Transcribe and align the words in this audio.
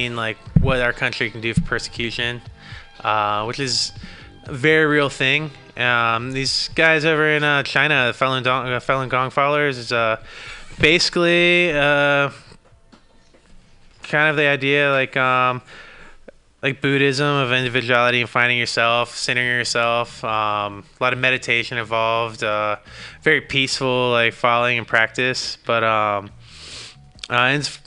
like 0.00 0.38
what 0.60 0.80
our 0.80 0.92
country 0.92 1.28
can 1.28 1.40
do 1.40 1.52
for 1.52 1.60
persecution, 1.62 2.40
uh, 3.02 3.42
which 3.46 3.58
is 3.58 3.90
a 4.44 4.52
very 4.52 4.86
real 4.86 5.08
thing. 5.08 5.50
Um, 5.76 6.30
these 6.30 6.68
guys 6.76 7.04
over 7.04 7.28
in 7.28 7.42
uh, 7.42 7.64
China, 7.64 8.12
the 8.12 8.16
Falun, 8.16 8.44
Dong, 8.44 8.68
uh, 8.68 8.78
Falun 8.78 9.08
Gong 9.08 9.30
followers, 9.30 9.76
is 9.76 9.90
uh, 9.90 10.22
basically 10.78 11.72
uh, 11.72 12.30
kind 14.04 14.30
of 14.30 14.36
the 14.36 14.46
idea 14.46 14.92
like 14.92 15.16
um, 15.16 15.62
like 16.62 16.80
Buddhism 16.80 17.26
of 17.26 17.50
individuality 17.50 18.20
and 18.20 18.30
finding 18.30 18.56
yourself, 18.56 19.16
centering 19.16 19.48
yourself. 19.48 20.22
Um, 20.22 20.84
a 21.00 21.02
lot 21.02 21.12
of 21.12 21.18
meditation 21.18 21.76
involved. 21.76 22.44
Uh, 22.44 22.76
very 23.22 23.40
peaceful, 23.40 24.12
like 24.12 24.32
following 24.32 24.78
and 24.78 24.86
practice, 24.86 25.58
but 25.66 25.82
um, 25.82 26.30
it's 27.28 27.80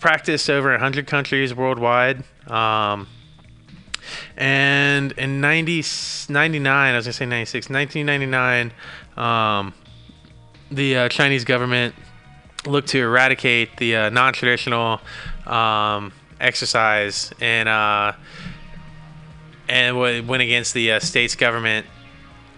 practiced 0.00 0.48
over 0.50 0.70
100 0.70 1.06
countries 1.06 1.54
worldwide. 1.54 2.22
Um, 2.46 3.08
and 4.36 5.12
in 5.12 5.40
90, 5.40 5.84
99, 6.28 6.66
I 6.66 6.96
was 6.96 7.06
going 7.06 7.12
to 7.12 7.16
say 7.16 7.26
96, 7.26 7.70
1999, 7.70 8.72
um, 9.16 9.74
the 10.70 10.96
uh, 10.96 11.08
Chinese 11.08 11.44
government 11.44 11.94
looked 12.66 12.88
to 12.88 12.98
eradicate 13.00 13.76
the 13.76 13.96
uh, 13.96 14.10
non 14.10 14.32
traditional 14.32 15.00
um, 15.46 16.12
exercise 16.40 17.32
and 17.40 17.68
uh, 17.68 18.12
and 19.68 19.98
went 19.98 20.42
against 20.42 20.74
the 20.74 20.92
uh, 20.92 21.00
state's 21.00 21.34
government, 21.34 21.86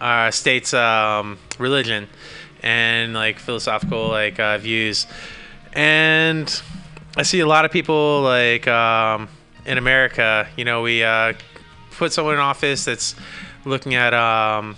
uh, 0.00 0.30
state's 0.30 0.74
um, 0.74 1.38
religion, 1.58 2.08
and 2.62 3.14
like 3.14 3.38
philosophical 3.38 4.08
like 4.08 4.38
uh, 4.38 4.58
views. 4.58 5.06
And 5.72 6.62
I 7.16 7.22
see 7.22 7.40
a 7.40 7.46
lot 7.46 7.64
of 7.64 7.72
people 7.72 8.22
like 8.22 8.68
um, 8.68 9.28
in 9.64 9.78
America. 9.78 10.48
You 10.56 10.64
know, 10.64 10.82
we 10.82 11.02
uh, 11.02 11.34
put 11.92 12.12
someone 12.12 12.34
in 12.34 12.40
office 12.40 12.84
that's 12.84 13.14
looking 13.64 13.94
at. 13.94 14.14
Um, 14.14 14.76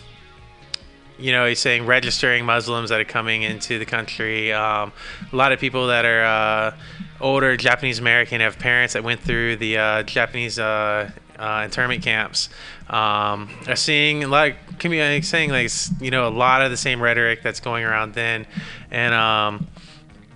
you 1.18 1.32
know, 1.32 1.46
he's 1.46 1.58
saying 1.58 1.84
registering 1.84 2.46
Muslims 2.46 2.88
that 2.88 2.98
are 2.98 3.04
coming 3.04 3.42
into 3.42 3.78
the 3.78 3.84
country. 3.84 4.52
Um, 4.52 4.90
a 5.30 5.36
lot 5.36 5.52
of 5.52 5.60
people 5.60 5.88
that 5.88 6.06
are 6.06 6.24
uh, 6.24 6.76
older 7.20 7.58
Japanese 7.58 7.98
American 7.98 8.40
have 8.40 8.58
parents 8.58 8.94
that 8.94 9.04
went 9.04 9.20
through 9.20 9.56
the 9.56 9.76
uh, 9.76 10.02
Japanese 10.04 10.58
uh, 10.58 11.10
uh 11.38 11.62
internment 11.64 12.02
camps. 12.02 12.48
Um, 12.88 13.50
are 13.68 13.76
seeing 13.76 14.24
a 14.24 14.28
lot 14.28 14.48
of 14.48 14.78
community 14.78 15.22
saying 15.22 15.50
like 15.50 15.70
you 16.00 16.10
know 16.10 16.26
a 16.26 16.30
lot 16.30 16.62
of 16.62 16.70
the 16.70 16.76
same 16.76 17.02
rhetoric 17.02 17.42
that's 17.42 17.60
going 17.60 17.84
around 17.84 18.14
then, 18.14 18.46
and 18.90 19.14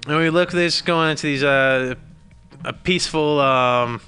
when 0.06 0.18
we 0.18 0.30
look 0.30 0.50
this 0.50 0.82
going 0.82 1.10
into 1.10 1.26
these 1.26 1.42
uh, 1.42 1.94
a 2.64 2.72
peaceful 2.72 3.40
um, 3.40 4.00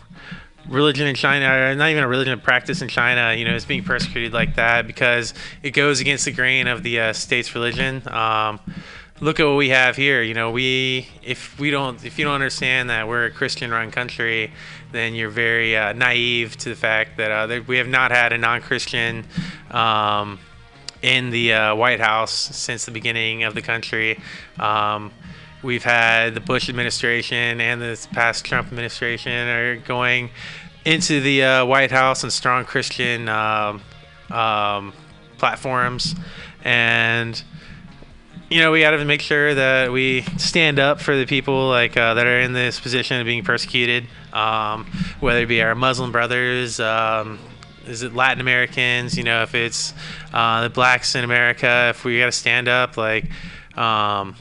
religion 0.69 1.07
in 1.07 1.15
China, 1.15 1.47
or 1.47 1.75
not 1.75 1.91
even 1.91 2.03
a 2.03 2.09
religion 2.09 2.33
of 2.33 2.43
practice 2.43 2.83
in 2.83 2.89
China, 2.89 3.35
you 3.35 3.45
know, 3.45 3.55
is 3.55 3.65
being 3.65 3.85
persecuted 3.85 4.33
like 4.33 4.57
that 4.57 4.87
because 4.87 5.35
it 5.63 5.71
goes 5.71 6.01
against 6.01 6.25
the 6.25 6.33
grain 6.33 6.67
of 6.67 6.83
the 6.83 7.01
uh, 7.01 7.13
state's 7.13 7.55
religion. 7.55 8.03
Um, 8.09 8.61
look 9.21 9.41
at 9.41 9.47
what 9.47 9.57
we 9.57 9.71
have 9.71 9.97
here. 9.97 10.23
You 10.23 10.35
know, 10.35 10.51
we 10.51 11.09
if 11.23 11.59
we 11.59 11.71
don't 11.71 12.05
if 12.05 12.19
you 12.19 12.25
don't 12.25 12.35
understand 12.35 12.91
that 12.91 13.09
we're 13.09 13.27
a 13.27 13.31
Christian-run 13.31 13.91
country, 13.91 14.53
then 14.93 15.15
you're 15.15 15.31
very 15.31 15.77
uh, 15.77 15.93
naive 15.93 16.57
to 16.59 16.69
the 16.69 16.77
fact 16.77 17.17
that, 17.17 17.31
uh, 17.31 17.47
that 17.47 17.69
we 17.69 17.79
have 17.79 17.89
not 17.89 18.11
had 18.11 18.33
a 18.33 18.39
non-Christian. 18.39 19.25
Um, 19.71 20.39
in 21.03 21.31
the 21.31 21.53
uh, 21.53 21.75
White 21.75 22.01
House 22.01 22.33
since 22.33 22.85
the 22.87 22.91
beginning 22.91 23.45
of 23.45 23.55
the 23.55 23.63
country. 23.63 24.19
Um, 24.59 25.13
we've 25.63 25.85
had 25.85 26.35
the 26.35 26.41
Bush 26.41 26.69
administration 26.69 27.61
and 27.61 27.81
this 27.81 28.07
past 28.07 28.45
Trump 28.45 28.69
administration 28.69 29.49
are 29.49 29.77
going 29.77 30.31
into 30.85 31.21
the 31.21 31.43
uh, 31.43 31.67
White 31.67 31.91
House 31.91 32.23
and 32.23 32.33
strong 32.33 32.65
Christian 32.65 33.29
um, 33.29 33.83
um, 34.31 34.93
platforms, 35.37 36.15
and 36.65 37.43
you 38.49 38.61
know 38.61 38.71
we 38.71 38.81
got 38.81 38.93
to 38.93 39.05
make 39.05 39.21
sure 39.21 39.55
that 39.55 39.91
we 39.91 40.23
stand 40.39 40.79
up 40.79 41.01
for 41.01 41.17
the 41.17 41.27
people 41.27 41.69
like 41.69 41.97
uh, 41.97 42.15
that 42.15 42.27
are 42.27 42.41
in 42.41 42.53
this 42.53 42.79
position 42.79 43.21
of 43.21 43.27
being 43.27 43.43
persecuted, 43.43 44.07
um, 44.33 44.87
whether 45.19 45.41
it 45.41 45.47
be 45.47 45.61
our 45.61 45.75
Muslim 45.75 46.13
brothers. 46.13 46.79
Um, 46.79 47.41
is 47.87 48.03
it 48.03 48.15
Latin 48.15 48.41
Americans? 48.41 49.17
You 49.17 49.25
know, 49.25 49.43
if 49.43 49.55
it's 49.55 49.93
uh, 50.33 50.63
the 50.63 50.71
blacks 50.71 51.15
in 51.15 51.25
America, 51.25 51.89
if 51.91 52.05
we 52.05 52.19
got 52.19 52.27
to 52.27 52.33
stand 52.33 52.69
up, 52.69 52.97
like, 52.97 53.25
um, 53.77 54.37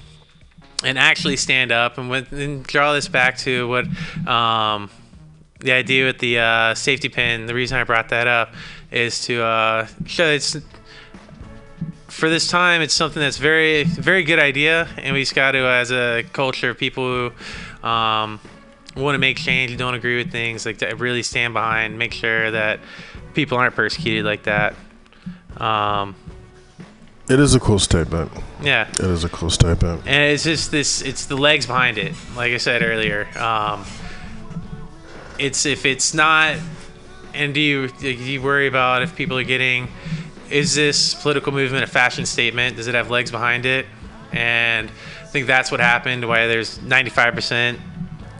and 0.84 0.97
actually 0.97 1.38
stand 1.38 1.72
up 1.72 1.97
and, 1.97 2.09
with, 2.09 2.31
and 2.31 2.63
draw 2.63 2.94
this 2.94 3.08
back 3.08 3.38
to 3.40 3.68
what 3.68 3.86
um, 4.28 4.90
the 5.59 5.72
idea 5.72 6.06
with 6.06 6.19
the 6.19 6.40
uh, 6.40 6.75
safety 6.75 7.09
pin. 7.09 7.46
The 7.46 7.53
reason 7.53 7.78
I 7.78 7.84
brought 7.84 8.09
that 8.09 8.28
up 8.28 8.53
is 8.91 9.25
to 9.25 9.41
uh, 9.44 9.88
show 10.06 10.28
it's 10.28 10.58
for 12.08 12.30
this 12.30 12.47
time. 12.47 12.81
It's 12.81 12.94
something 12.94 13.22
that's 13.22 13.38
very 13.38 13.84
very 13.84 14.24
good 14.24 14.40
idea, 14.40 14.88
and 14.97 15.14
we 15.14 15.22
just 15.22 15.35
got 15.35 15.52
to 15.52 15.59
as 15.59 15.91
a 15.91 16.24
culture, 16.34 16.72
of 16.72 16.78
people 16.78 17.03
who 17.03 17.88
um, 17.88 18.40
want 18.96 19.16
to 19.16 19.19
make 19.19 19.38
change, 19.38 19.75
don't 19.78 19.96
agree 19.96 20.18
with 20.18 20.31
things, 20.31 20.66
like 20.66 20.78
to 20.78 20.94
really 20.96 21.24
stand 21.24 21.53
behind, 21.53 21.97
make 21.97 22.14
sure 22.14 22.52
that 22.52 22.80
people 23.34 23.58
aren't 23.58 23.75
persecuted 23.75 24.25
like 24.25 24.44
that. 24.44 24.75
Um, 25.58 26.16
it 27.28 27.40
is 27.40 27.56
a 27.56 27.59
cool 27.59 27.80
statement. 27.80 28.31
Yeah. 28.62 28.88
It 28.90 29.00
is 29.00 29.24
a 29.24 29.30
cool 29.30 29.50
statement. 29.50 30.03
And 30.06 30.31
it's 30.31 30.44
just 30.44 30.72
this 30.72 31.02
it's 31.02 31.25
the 31.25 31.38
legs 31.38 31.66
behind 31.66 31.97
it. 31.97 32.13
Like 32.36 32.53
I 32.53 32.58
said 32.58 32.84
earlier. 32.84 33.28
Um, 33.38 33.86
it's 35.40 35.66
if 35.66 35.85
it's 35.85 36.14
not 36.14 36.58
and 37.34 37.53
do 37.53 37.59
you 37.59 37.88
do 37.88 38.12
you 38.12 38.41
worry 38.41 38.68
about 38.68 39.02
if 39.02 39.16
people 39.16 39.38
are 39.38 39.44
getting 39.44 39.88
is 40.50 40.75
this 40.75 41.16
political 41.16 41.52
movement 41.52 41.84
a 41.84 41.88
fashion 41.88 42.25
statement? 42.25 42.78
Does 42.78 42.88
it 42.88 42.96
have 42.96 43.09
legs 43.09 43.31
behind 43.31 43.66
it? 43.66 43.88
And 44.31 44.90
I 45.22 45.25
think 45.25 45.47
that's 45.47 45.72
what 45.72 45.80
happened 45.80 46.28
why 46.28 46.47
there's 46.47 46.78
95% 46.80 47.80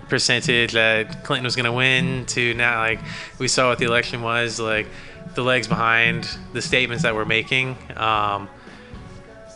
percentage 0.08 0.74
that 0.74 1.24
Clinton 1.24 1.44
was 1.44 1.56
going 1.56 1.66
to 1.66 1.72
win 1.72 2.26
to 2.28 2.54
now 2.54 2.80
like 2.80 3.00
we 3.40 3.48
saw 3.48 3.70
what 3.70 3.80
the 3.80 3.86
election 3.86 4.22
was 4.22 4.60
like 4.60 4.88
the 5.34 5.44
legs 5.44 5.68
behind 5.68 6.30
the 6.54 6.62
statements 6.62 7.04
that 7.04 7.16
we're 7.16 7.26
making 7.26 7.76
um, 7.98 8.48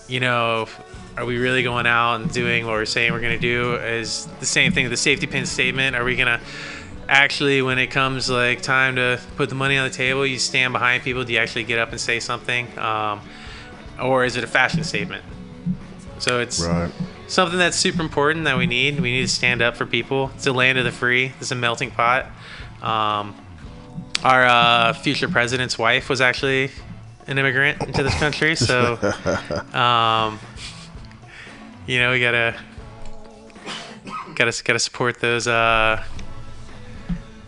you 0.09 0.19
know, 0.19 0.67
are 1.15 1.25
we 1.25 1.37
really 1.37 1.63
going 1.63 1.85
out 1.85 2.15
and 2.15 2.31
doing 2.31 2.65
what 2.65 2.73
we're 2.73 2.85
saying 2.85 3.13
we're 3.13 3.21
going 3.21 3.39
to 3.39 3.41
do? 3.41 3.75
Is 3.75 4.27
the 4.39 4.45
same 4.45 4.71
thing, 4.71 4.89
the 4.89 4.97
safety 4.97 5.27
pin 5.27 5.45
statement. 5.45 5.95
Are 5.95 6.03
we 6.03 6.15
going 6.15 6.27
to 6.27 6.39
actually, 7.07 7.61
when 7.61 7.77
it 7.77 7.87
comes 7.87 8.29
like 8.29 8.61
time 8.61 8.95
to 8.95 9.19
put 9.35 9.49
the 9.49 9.55
money 9.55 9.77
on 9.77 9.87
the 9.87 9.93
table, 9.93 10.25
you 10.25 10.39
stand 10.39 10.73
behind 10.73 11.03
people? 11.03 11.23
Do 11.23 11.33
you 11.33 11.39
actually 11.39 11.63
get 11.63 11.79
up 11.79 11.91
and 11.91 11.99
say 11.99 12.19
something? 12.19 12.77
Um, 12.77 13.21
or 14.01 14.25
is 14.25 14.37
it 14.37 14.43
a 14.43 14.47
fashion 14.47 14.83
statement? 14.83 15.23
So 16.19 16.39
it's 16.39 16.61
right. 16.61 16.91
something 17.27 17.57
that's 17.57 17.77
super 17.77 18.01
important 18.01 18.45
that 18.45 18.57
we 18.57 18.65
need. 18.65 18.99
We 18.99 19.11
need 19.11 19.21
to 19.21 19.27
stand 19.27 19.61
up 19.61 19.75
for 19.75 19.85
people. 19.85 20.31
It's 20.35 20.47
a 20.47 20.53
land 20.53 20.77
of 20.77 20.85
the 20.85 20.91
free. 20.91 21.33
It's 21.39 21.51
a 21.51 21.55
melting 21.55 21.91
pot. 21.91 22.25
Um, 22.81 23.35
our 24.23 24.45
uh, 24.45 24.93
future 24.93 25.29
president's 25.29 25.77
wife 25.77 26.09
was 26.09 26.21
actually 26.21 26.71
an 27.29 27.37
immigrant 27.37 27.81
into 27.83 28.03
this 28.03 28.15
country, 28.15 28.55
so 28.55 28.93
um, 29.73 30.39
you 31.85 31.99
know 31.99 32.11
we 32.11 32.19
gotta 32.19 32.55
gotta 34.35 34.63
gotta 34.63 34.79
support 34.79 35.19
those 35.19 35.47
uh, 35.47 36.03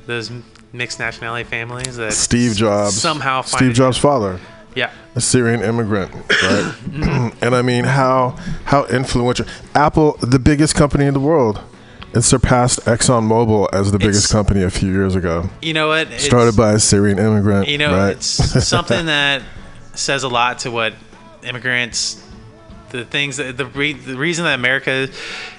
those 0.05 0.31
mixed 0.71 0.99
nationality 0.99 1.43
families 1.43 1.97
that 1.97 2.13
Steve 2.13 2.55
Jobs 2.55 2.95
somehow 2.95 3.41
Steve 3.41 3.73
Jobs' 3.73 3.97
father. 3.97 4.39
Yeah. 4.75 4.89
A 5.15 5.21
Syrian 5.21 5.61
immigrant, 5.61 6.13
right? 6.13 7.33
and 7.41 7.55
I 7.55 7.61
mean 7.61 7.83
how 7.83 8.37
how 8.65 8.85
influential 8.85 9.45
Apple, 9.75 10.13
the 10.21 10.39
biggest 10.39 10.75
company 10.75 11.05
in 11.05 11.13
the 11.13 11.19
world. 11.19 11.61
It 12.13 12.23
surpassed 12.23 12.81
ExxonMobil 12.81 13.69
as 13.71 13.93
the 13.93 13.97
biggest 13.97 14.25
it's, 14.25 14.31
company 14.33 14.63
a 14.63 14.69
few 14.69 14.91
years 14.91 15.15
ago. 15.15 15.49
You 15.61 15.73
know 15.73 15.87
what? 15.87 16.11
Started 16.19 16.57
by 16.57 16.73
a 16.73 16.79
Syrian 16.79 17.17
immigrant. 17.17 17.69
You 17.69 17.77
know, 17.77 17.93
right? 17.93 18.11
it's 18.11 18.27
something 18.67 19.05
that 19.05 19.41
says 19.93 20.23
a 20.23 20.29
lot 20.29 20.59
to 20.59 20.71
what 20.71 20.93
immigrants 21.43 22.25
the 22.91 23.05
things 23.05 23.37
that 23.37 23.57
the, 23.57 23.65
re, 23.65 23.93
the 23.93 24.17
reason 24.17 24.45
that 24.45 24.55
America 24.55 25.07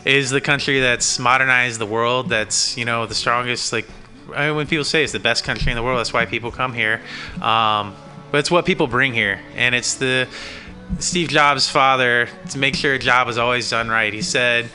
is 0.04 0.30
the 0.30 0.40
country 0.40 0.80
that's 0.80 1.18
modernized 1.18 1.80
the 1.80 1.86
world 1.86 2.28
that's 2.28 2.76
you 2.76 2.84
know 2.84 3.06
the 3.06 3.14
strongest 3.14 3.72
like 3.72 3.86
I 4.34 4.48
mean, 4.48 4.56
when 4.56 4.66
people 4.66 4.84
say 4.84 5.02
it's 5.02 5.12
the 5.12 5.20
best 5.20 5.44
country 5.44 5.72
in 5.72 5.76
the 5.76 5.82
world 5.82 5.98
that's 5.98 6.12
why 6.12 6.26
people 6.26 6.50
come 6.50 6.72
here. 6.72 7.02
Um, 7.40 7.94
but 8.30 8.38
it's 8.38 8.50
what 8.50 8.64
people 8.64 8.86
bring 8.86 9.12
here. 9.12 9.40
And 9.56 9.74
it's 9.74 9.96
the 9.96 10.26
Steve 11.00 11.28
Jobs' 11.28 11.68
father 11.68 12.28
to 12.50 12.58
make 12.58 12.74
sure 12.74 12.94
a 12.94 12.98
job 12.98 13.28
is 13.28 13.36
always 13.36 13.68
done 13.68 13.88
right 13.88 14.12
he 14.12 14.22
said 14.22 14.70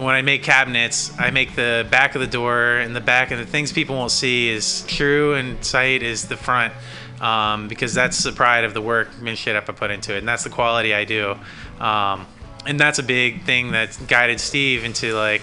when 0.00 0.14
I 0.14 0.22
make 0.22 0.42
cabinets, 0.42 1.12
I 1.18 1.30
make 1.30 1.54
the 1.56 1.86
back 1.90 2.14
of 2.14 2.20
the 2.20 2.26
door 2.26 2.76
and 2.76 2.94
the 2.94 3.00
back 3.00 3.30
and 3.30 3.40
the 3.40 3.46
things 3.46 3.72
people 3.72 3.96
won't 3.96 4.10
see 4.10 4.48
is 4.48 4.84
true 4.86 5.34
and 5.34 5.62
sight 5.64 6.02
is 6.02 6.28
the 6.28 6.36
front 6.36 6.72
um, 7.20 7.68
because 7.68 7.94
that's 7.94 8.22
the 8.22 8.32
pride 8.32 8.64
of 8.64 8.74
the 8.74 8.80
work 8.80 9.08
workmanship 9.08 9.68
I 9.68 9.72
put 9.72 9.90
into 9.90 10.14
it, 10.14 10.18
and 10.18 10.28
that's 10.28 10.44
the 10.44 10.50
quality 10.50 10.94
I 10.94 11.04
do. 11.04 11.36
Um, 11.80 12.26
and 12.66 12.78
that's 12.78 12.98
a 12.98 13.02
big 13.02 13.44
thing 13.44 13.72
that 13.72 13.98
guided 14.08 14.40
Steve 14.40 14.84
into 14.84 15.14
like 15.14 15.42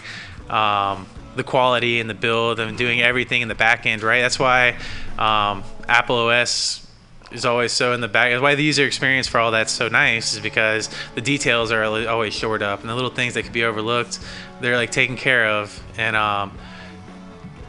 um, 0.50 1.08
the 1.36 1.44
quality 1.44 2.00
and 2.00 2.10
the 2.10 2.14
build 2.14 2.60
and 2.60 2.78
doing 2.78 3.02
everything 3.02 3.42
in 3.42 3.48
the 3.48 3.56
back 3.56 3.86
end 3.86 4.04
right. 4.04 4.22
That's 4.22 4.40
why 4.40 4.78
um, 5.18 5.64
Apple 5.88 6.18
OS 6.18 6.86
is 7.32 7.46
always 7.46 7.72
so 7.72 7.94
in 7.94 8.02
the 8.02 8.08
back. 8.08 8.32
That's 8.32 8.42
why 8.42 8.56
the 8.56 8.64
user 8.64 8.86
experience 8.86 9.28
for 9.28 9.40
all 9.40 9.52
that's 9.52 9.72
so 9.72 9.88
nice 9.88 10.34
is 10.34 10.40
because 10.40 10.90
the 11.16 11.22
details 11.22 11.72
are 11.72 11.84
always 11.84 12.34
shored 12.34 12.62
up 12.62 12.82
and 12.82 12.90
the 12.90 12.96
little 12.96 13.10
things 13.10 13.34
that 13.34 13.44
could 13.44 13.54
be 13.54 13.64
overlooked, 13.64 14.20
they're 14.62 14.78
like 14.78 14.92
taken 14.92 15.18
care 15.18 15.48
of. 15.48 15.82
And 15.98 16.16
um, 16.16 16.58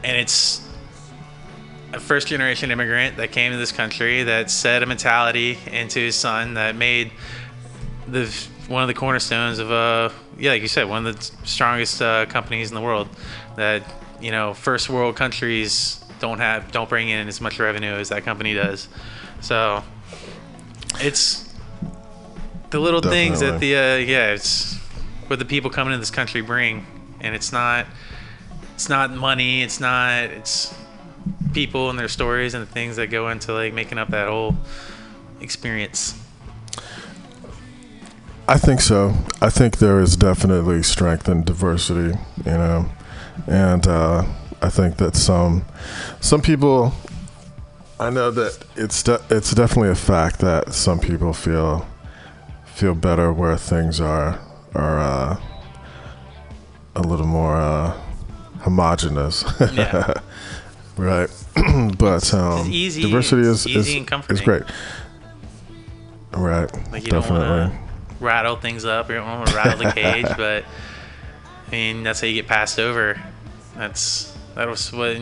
and 0.03 0.15
it's 0.15 0.66
a 1.93 1.99
first 1.99 2.27
generation 2.27 2.71
immigrant 2.71 3.17
that 3.17 3.31
came 3.31 3.51
to 3.51 3.57
this 3.57 3.71
country 3.71 4.23
that 4.23 4.51
set 4.51 4.83
a 4.83 4.85
mentality 4.85 5.57
into 5.67 5.99
his 5.99 6.15
son 6.15 6.55
that 6.55 6.75
made 6.75 7.11
the 8.07 8.25
one 8.67 8.83
of 8.83 8.87
the 8.87 8.93
cornerstones 8.93 9.59
of 9.59 9.71
uh 9.71 10.09
yeah 10.37 10.51
like 10.51 10.61
you 10.61 10.67
said 10.67 10.89
one 10.89 11.05
of 11.05 11.15
the 11.15 11.47
strongest 11.47 12.01
uh, 12.01 12.25
companies 12.25 12.69
in 12.69 12.75
the 12.75 12.81
world 12.81 13.07
that 13.55 13.83
you 14.19 14.31
know 14.31 14.53
first 14.53 14.89
world 14.89 15.15
countries 15.15 16.03
don't 16.19 16.39
have 16.39 16.71
don't 16.71 16.89
bring 16.89 17.09
in 17.09 17.27
as 17.27 17.41
much 17.41 17.59
revenue 17.59 17.93
as 17.93 18.09
that 18.09 18.23
company 18.23 18.53
does. 18.53 18.87
So 19.41 19.83
it's 20.99 21.53
the 22.69 22.79
little 22.79 23.01
things 23.01 23.39
that 23.39 23.59
the 23.59 23.75
uh, 23.75 23.95
yeah 23.97 24.33
it's 24.33 24.75
what 25.27 25.39
the 25.39 25.45
people 25.45 25.69
coming 25.69 25.93
to 25.93 25.97
this 25.97 26.11
country 26.11 26.41
bring. 26.41 26.85
And 27.19 27.35
it's 27.35 27.51
not 27.51 27.85
it's 28.75 28.89
not 28.89 29.11
money 29.11 29.63
it's 29.63 29.79
not 29.79 30.25
it's 30.25 30.73
people 31.53 31.89
and 31.89 31.97
their 31.97 32.07
stories 32.07 32.53
and 32.53 32.61
the 32.65 32.71
things 32.71 32.95
that 32.97 33.07
go 33.07 33.29
into 33.29 33.53
like 33.53 33.73
making 33.73 33.97
up 33.97 34.09
that 34.09 34.27
whole 34.27 34.55
experience 35.41 36.15
I 38.49 38.57
think 38.57 38.79
so. 38.79 39.13
I 39.41 39.49
think 39.49 39.79
there 39.79 39.99
is 39.99 40.15
definitely 40.15 40.81
strength 40.81 41.27
in 41.27 41.43
diversity, 41.43 42.17
you 42.45 42.51
know, 42.51 42.89
and 43.45 43.85
uh, 43.85 44.23
I 44.61 44.69
think 44.69 44.97
that 44.97 45.15
some 45.15 45.65
some 46.21 46.41
people. 46.41 46.93
I 47.99 48.09
know 48.09 48.31
that 48.31 48.63
it's 48.75 49.03
de- 49.03 49.21
it's 49.29 49.53
definitely 49.53 49.89
a 49.89 49.95
fact 49.95 50.39
that 50.39 50.73
some 50.73 50.99
people 50.99 51.33
feel 51.33 51.85
feel 52.65 52.95
better 52.95 53.33
where 53.33 53.57
things 53.57 53.99
are 53.99 54.39
are 54.73 54.99
uh, 54.99 55.41
a 56.95 57.01
little 57.01 57.27
more 57.27 57.57
uh, 57.57 57.99
homogenous. 58.59 59.43
Yeah. 59.73 60.13
right. 60.97 61.29
but 61.97 62.33
um, 62.33 62.71
easy- 62.71 63.01
diversity 63.01 63.43
is 63.43 63.67
easy 63.67 63.99
is, 63.99 64.11
and 64.11 64.31
is 64.31 64.41
great. 64.41 64.63
Right. 66.31 66.71
Like 66.91 67.03
you 67.03 67.11
don't 67.11 67.21
definitely. 67.21 67.47
want 67.47 67.73
to 67.73 68.23
rattle 68.23 68.55
things 68.55 68.85
up. 68.85 69.09
You 69.09 69.15
don't 69.15 69.27
want 69.27 69.49
to 69.49 69.55
rattle 69.55 69.77
the 69.77 69.91
cage, 69.91 70.25
but 70.37 70.65
I 71.67 71.71
mean 71.71 72.03
that's 72.03 72.21
how 72.21 72.27
you 72.27 72.33
get 72.33 72.47
passed 72.47 72.79
over. 72.79 73.21
That's 73.75 74.35
that 74.55 74.67
was 74.67 74.91
what 74.91 75.17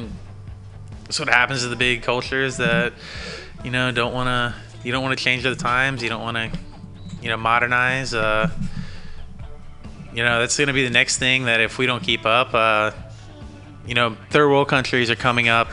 that's 1.04 1.20
what 1.20 1.30
happens 1.30 1.62
to 1.62 1.68
the 1.68 1.76
big 1.76 2.04
cultures 2.04 2.58
that 2.58 2.94
you 3.64 3.72
know 3.72 3.92
don't 3.92 4.14
want 4.14 4.28
to 4.28 4.56
you 4.84 4.92
don't 4.92 5.04
want 5.04 5.18
to 5.18 5.24
change 5.24 5.46
with 5.46 5.58
the 5.58 5.64
times. 5.64 6.04
You 6.04 6.10
don't 6.10 6.22
want 6.22 6.38
to 6.38 6.60
you 7.22 7.30
know 7.30 7.38
modernize. 7.38 8.14
Uh, 8.14 8.50
you 10.14 10.24
know 10.24 10.40
that's 10.40 10.58
going 10.58 10.68
to 10.68 10.74
be 10.74 10.84
the 10.84 10.94
next 10.94 11.18
thing 11.18 11.46
that 11.46 11.60
if 11.60 11.78
we 11.78 11.86
don't 11.86 12.02
keep 12.02 12.26
up, 12.26 12.54
uh, 12.54 12.92
you 13.88 13.94
know 13.94 14.16
third 14.30 14.50
world 14.50 14.68
countries 14.68 15.10
are 15.10 15.16
coming 15.16 15.48
up 15.48 15.70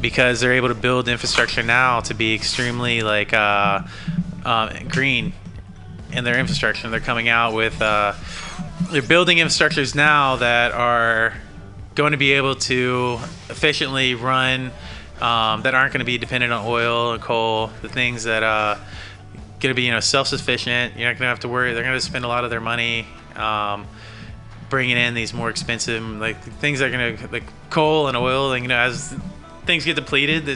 because 0.00 0.40
they're 0.40 0.54
able 0.54 0.68
to 0.68 0.74
build 0.74 1.08
infrastructure 1.08 1.62
now 1.62 2.00
to 2.00 2.14
be 2.14 2.34
extremely 2.34 3.02
like 3.02 3.32
uh, 3.32 3.82
uh, 4.44 4.78
green 4.88 5.32
in 6.12 6.24
their 6.24 6.38
infrastructure. 6.38 6.88
They're 6.88 7.00
coming 7.00 7.28
out 7.28 7.54
with 7.54 7.80
uh, 7.80 8.14
they're 8.90 9.02
building 9.02 9.38
infrastructures 9.38 9.94
now 9.94 10.36
that 10.36 10.72
are 10.72 11.34
going 11.94 12.12
to 12.12 12.18
be 12.18 12.32
able 12.32 12.54
to 12.54 13.18
efficiently 13.48 14.14
run 14.14 14.70
um, 15.20 15.62
that 15.62 15.74
aren't 15.74 15.92
going 15.92 16.00
to 16.00 16.06
be 16.06 16.18
dependent 16.18 16.52
on 16.52 16.64
oil 16.66 17.12
and 17.12 17.22
coal. 17.22 17.70
The 17.82 17.88
things 17.88 18.24
that 18.24 18.42
uh, 18.42 18.76
going 19.60 19.70
to 19.70 19.74
be 19.74 19.82
you 19.82 19.92
know 19.92 20.00
self-sufficient. 20.00 20.96
You're 20.96 21.08
not 21.08 21.18
going 21.18 21.26
to 21.26 21.26
have 21.26 21.40
to 21.40 21.48
worry. 21.48 21.74
They're 21.74 21.82
going 21.82 21.94
to 21.94 22.00
spend 22.00 22.24
a 22.24 22.28
lot 22.28 22.44
of 22.44 22.50
their 22.50 22.60
money. 22.60 23.06
Um, 23.36 23.86
bringing 24.70 24.96
in 24.96 25.14
these 25.14 25.34
more 25.34 25.50
expensive 25.50 26.02
like 26.02 26.40
things 26.42 26.78
that 26.78 26.94
are 26.94 27.16
to 27.16 27.28
like 27.32 27.44
coal 27.68 28.08
and 28.08 28.16
oil 28.16 28.52
and 28.52 28.64
you 28.64 28.68
know 28.68 28.78
as 28.78 29.14
things 29.66 29.84
get 29.84 29.96
depleted 29.96 30.48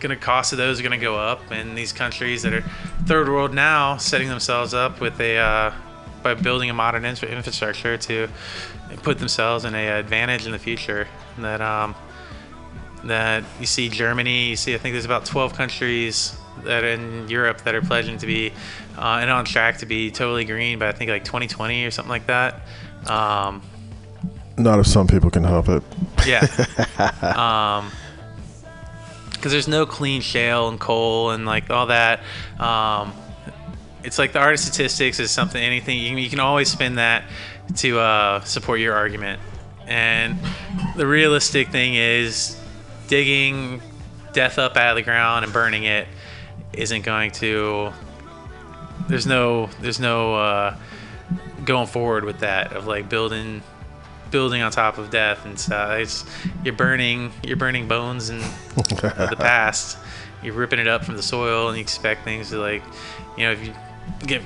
going 0.00 0.10
to 0.10 0.22
cost 0.22 0.52
of 0.52 0.58
those 0.58 0.80
are 0.80 0.82
to 0.92 0.98
go 0.98 1.16
up 1.16 1.40
and 1.50 1.78
these 1.78 1.92
countries 1.92 2.42
that 2.42 2.52
are 2.52 2.62
third 3.06 3.28
world 3.28 3.54
now 3.54 3.96
setting 3.96 4.28
themselves 4.28 4.74
up 4.74 5.00
with 5.00 5.18
a 5.20 5.38
uh, 5.38 5.72
by 6.22 6.34
building 6.34 6.68
a 6.68 6.74
modern 6.74 7.04
infra- 7.04 7.28
infrastructure 7.28 7.96
to 7.96 8.28
put 9.02 9.18
themselves 9.18 9.64
in 9.64 9.74
a 9.74 9.98
advantage 9.98 10.44
in 10.44 10.52
the 10.52 10.58
future 10.58 11.08
that 11.38 11.60
um, 11.60 11.94
that 13.04 13.44
you 13.58 13.66
see 13.66 13.88
Germany 13.88 14.50
you 14.50 14.56
see 14.56 14.74
I 14.74 14.78
think 14.78 14.92
there's 14.94 15.06
about 15.06 15.24
12 15.24 15.54
countries 15.54 16.36
that 16.64 16.84
in 16.84 17.28
Europe 17.28 17.62
that 17.62 17.74
are 17.74 17.82
pledging 17.82 18.18
to 18.18 18.26
be 18.26 18.52
uh, 18.98 19.18
and 19.20 19.30
on 19.30 19.44
track 19.44 19.78
to 19.78 19.86
be 19.86 20.10
totally 20.10 20.44
green 20.44 20.78
by 20.78 20.88
I 20.88 20.92
think 20.92 21.10
like 21.10 21.24
2020 21.24 21.84
or 21.84 21.90
something 21.90 22.10
like 22.10 22.26
that 22.26 22.60
um, 23.08 23.62
Not 24.56 24.78
if 24.78 24.86
some 24.86 25.06
people 25.06 25.30
can 25.30 25.44
help 25.44 25.68
it. 25.68 25.82
yeah. 26.26 26.40
um, 27.80 27.90
because 29.32 29.52
there's 29.52 29.68
no 29.68 29.84
clean 29.84 30.22
shale 30.22 30.68
and 30.68 30.80
coal 30.80 31.30
and 31.30 31.44
like 31.44 31.68
all 31.68 31.86
that. 31.86 32.20
Um, 32.58 33.12
it's 34.02 34.18
like 34.18 34.32
the 34.32 34.38
art 34.38 34.54
of 34.54 34.60
statistics 34.60 35.20
is 35.20 35.30
something, 35.30 35.62
anything 35.62 35.98
you 35.98 36.08
can, 36.08 36.18
you 36.18 36.30
can 36.30 36.40
always 36.40 36.70
spin 36.70 36.94
that 36.94 37.24
to 37.76 37.98
uh, 37.98 38.40
support 38.40 38.80
your 38.80 38.94
argument. 38.94 39.40
And 39.86 40.38
the 40.96 41.06
realistic 41.06 41.68
thing 41.68 41.94
is 41.94 42.58
digging 43.08 43.82
death 44.32 44.58
up 44.58 44.78
out 44.78 44.90
of 44.90 44.96
the 44.96 45.02
ground 45.02 45.44
and 45.44 45.52
burning 45.52 45.84
it 45.84 46.08
isn't 46.72 47.02
going 47.02 47.30
to. 47.32 47.92
There's 49.08 49.26
no, 49.26 49.68
there's 49.80 50.00
no 50.00 50.36
uh, 50.36 50.76
going 51.64 51.86
forward 51.86 52.24
with 52.24 52.40
that 52.40 52.72
of 52.72 52.86
like 52.86 53.08
building 53.08 53.62
building 54.30 54.62
on 54.62 54.72
top 54.72 54.98
of 54.98 55.10
death 55.10 55.44
and 55.44 55.58
stuff. 55.58 55.98
It's 55.98 56.24
you're 56.64 56.74
burning 56.74 57.32
you're 57.42 57.56
burning 57.56 57.88
bones 57.88 58.30
and 58.30 58.42
of 59.02 59.30
the 59.30 59.36
past. 59.38 59.98
You're 60.42 60.54
ripping 60.54 60.78
it 60.78 60.88
up 60.88 61.04
from 61.04 61.16
the 61.16 61.22
soil 61.22 61.68
and 61.68 61.76
you 61.76 61.82
expect 61.82 62.24
things 62.24 62.50
to 62.50 62.58
like 62.58 62.82
you 63.36 63.44
know 63.44 63.52
if 63.52 63.66
you 63.66 63.74
get 64.26 64.42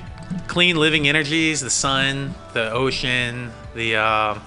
clean 0.47 0.75
living 0.75 1.07
energies, 1.07 1.61
the 1.61 1.69
sun, 1.69 2.33
the 2.53 2.71
ocean, 2.71 3.51
the 3.75 3.95
um, 3.95 4.41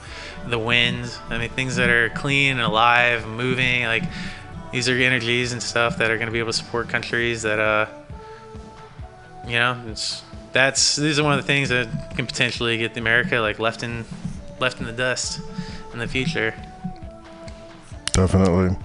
the 0.46 0.58
wind. 0.58 1.12
I 1.28 1.38
mean 1.38 1.50
things 1.50 1.76
that 1.76 1.90
are 1.90 2.08
clean 2.10 2.52
and 2.52 2.60
alive, 2.60 3.26
moving. 3.26 3.84
Like 3.84 4.04
these 4.72 4.88
are 4.88 4.96
energies 4.96 5.52
and 5.52 5.62
stuff 5.62 5.98
that 5.98 6.10
are 6.10 6.16
going 6.16 6.26
to 6.26 6.32
be 6.32 6.38
able 6.38 6.52
to 6.52 6.58
support 6.58 6.88
countries 6.88 7.42
that 7.42 7.58
uh 7.58 7.86
you 9.46 9.52
know 9.52 9.80
it's 9.86 10.22
that's 10.52 10.96
these 10.96 11.18
are 11.18 11.24
one 11.24 11.32
of 11.32 11.40
the 11.40 11.46
things 11.46 11.68
that 11.70 11.88
can 12.16 12.26
potentially 12.26 12.76
get 12.78 12.96
America 12.96 13.38
like 13.40 13.58
left 13.58 13.82
in 13.82 14.04
left 14.58 14.80
in 14.80 14.86
the 14.86 14.92
dust 14.92 15.40
in 15.92 15.98
the 15.98 16.06
future. 16.06 16.54
Definitely. 18.12 18.76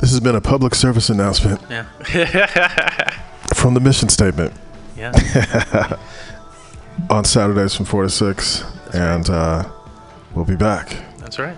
This 0.00 0.10
has 0.10 0.18
been 0.20 0.34
a 0.34 0.40
public 0.40 0.74
service 0.74 1.08
announcement 1.10 1.60
Yeah. 1.70 1.84
from 3.54 3.74
the 3.74 3.80
mission 3.80 4.08
statement 4.08 4.52
yeah. 4.96 5.12
on 7.10 7.24
Saturdays 7.24 7.74
from 7.76 7.86
4 7.86 8.02
to 8.04 8.10
6. 8.10 8.64
and 8.94 9.30
uh, 9.30 9.64
we'll 10.34 10.44
be 10.44 10.56
back. 10.56 10.96
That's 11.18 11.38
right. 11.38 11.56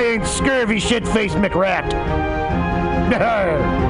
ain't 0.00 0.26
scurvy 0.26 0.80
shit-faced 0.80 1.36
McRat. 1.36 1.90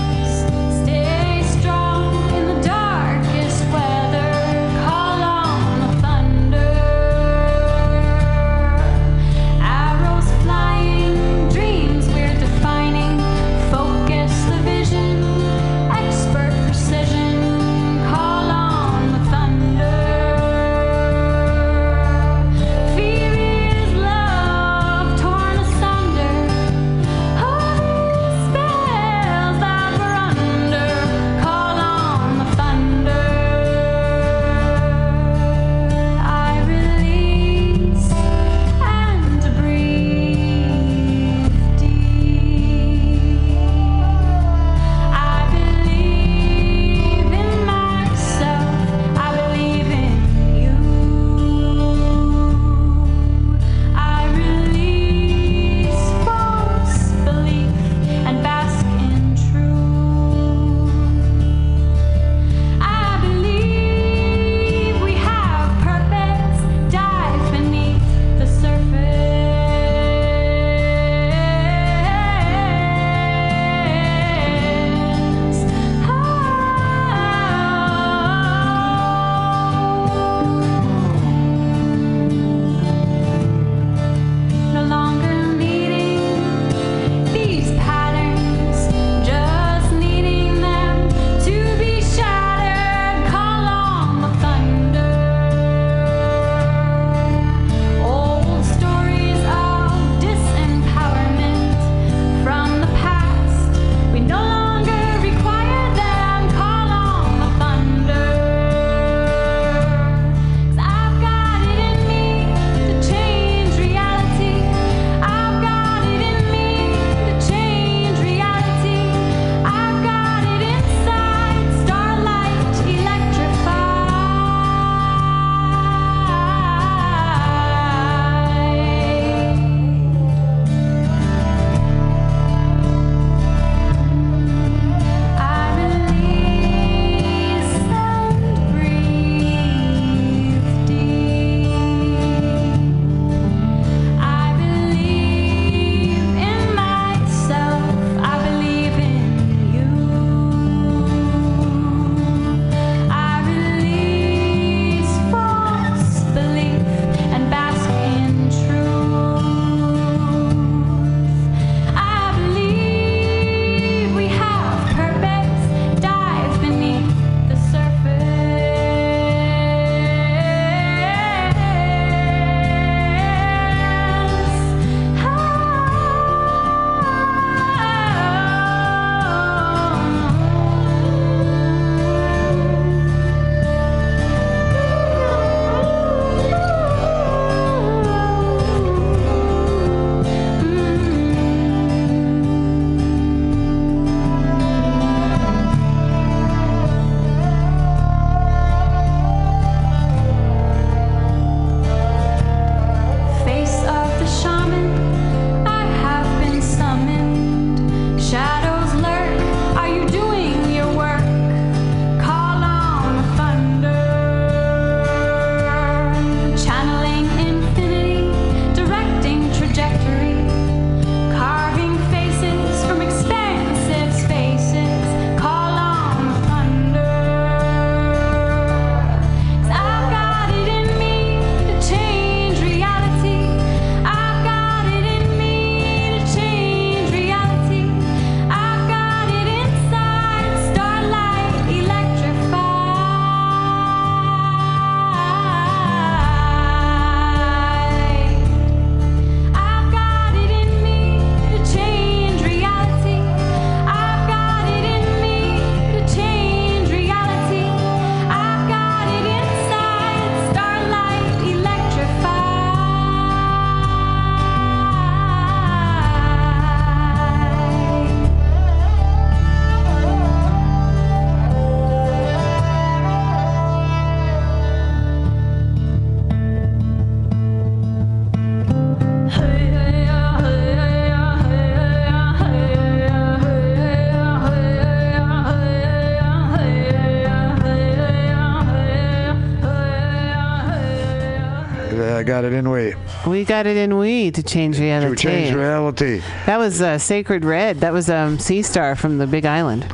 Got 293.51 293.67
it 293.67 293.75
in 293.75 293.97
we 293.97 294.31
to 294.31 294.41
change 294.41 294.77
To 294.77 294.83
reality. 294.83 295.15
change 295.21 295.53
reality. 295.53 296.21
That 296.45 296.55
was 296.57 296.81
uh, 296.81 296.97
Sacred 296.97 297.43
Red. 297.43 297.81
That 297.81 297.91
was 297.91 298.09
um, 298.09 298.39
Sea 298.39 298.61
Star 298.61 298.95
from 298.95 299.17
the 299.17 299.27
Big 299.27 299.45
Island. 299.45 299.85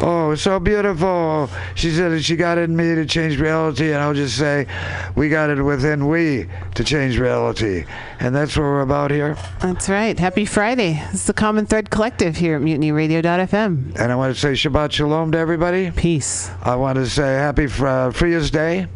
Oh, 0.00 0.34
so 0.34 0.58
beautiful. 0.58 1.50
She 1.74 1.90
said 1.90 2.10
that 2.12 2.22
she 2.22 2.36
got 2.36 2.56
it 2.56 2.70
in 2.70 2.74
me 2.74 2.94
to 2.94 3.04
change 3.04 3.38
reality, 3.38 3.92
and 3.92 3.98
I'll 4.00 4.14
just 4.14 4.38
say, 4.38 4.66
we 5.14 5.28
got 5.28 5.50
it 5.50 5.60
within 5.62 6.08
we 6.08 6.46
to 6.74 6.82
change 6.82 7.18
reality. 7.18 7.84
And 8.18 8.34
that's 8.34 8.56
what 8.56 8.62
we're 8.62 8.80
about 8.80 9.10
here. 9.10 9.36
That's 9.60 9.90
right. 9.90 10.18
Happy 10.18 10.46
Friday. 10.46 10.98
It's 11.12 11.26
the 11.26 11.34
Common 11.34 11.66
Thread 11.66 11.90
Collective 11.90 12.36
here 12.38 12.56
at 12.56 12.62
MutinyRadio.fm. 12.62 13.94
And 14.00 14.10
I 14.10 14.16
want 14.16 14.34
to 14.34 14.40
say 14.40 14.52
Shabbat 14.52 14.90
Shalom 14.92 15.32
to 15.32 15.38
everybody. 15.38 15.90
Peace. 15.90 16.50
I 16.62 16.76
want 16.76 16.96
to 16.96 17.06
say 17.06 17.34
Happy 17.34 17.66
Fr- 17.66 17.86
uh, 17.86 18.10
Frias 18.10 18.50
Day. 18.50 18.86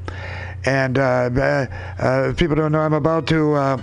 And 0.65 0.99
uh, 0.99 1.03
uh, 1.37 1.67
uh, 1.99 2.33
people 2.37 2.57
don't 2.57 2.73
know 2.73 2.81
I'm 2.81 2.95
about 2.95 3.29
to 3.29 3.53
uh, 3.55 3.77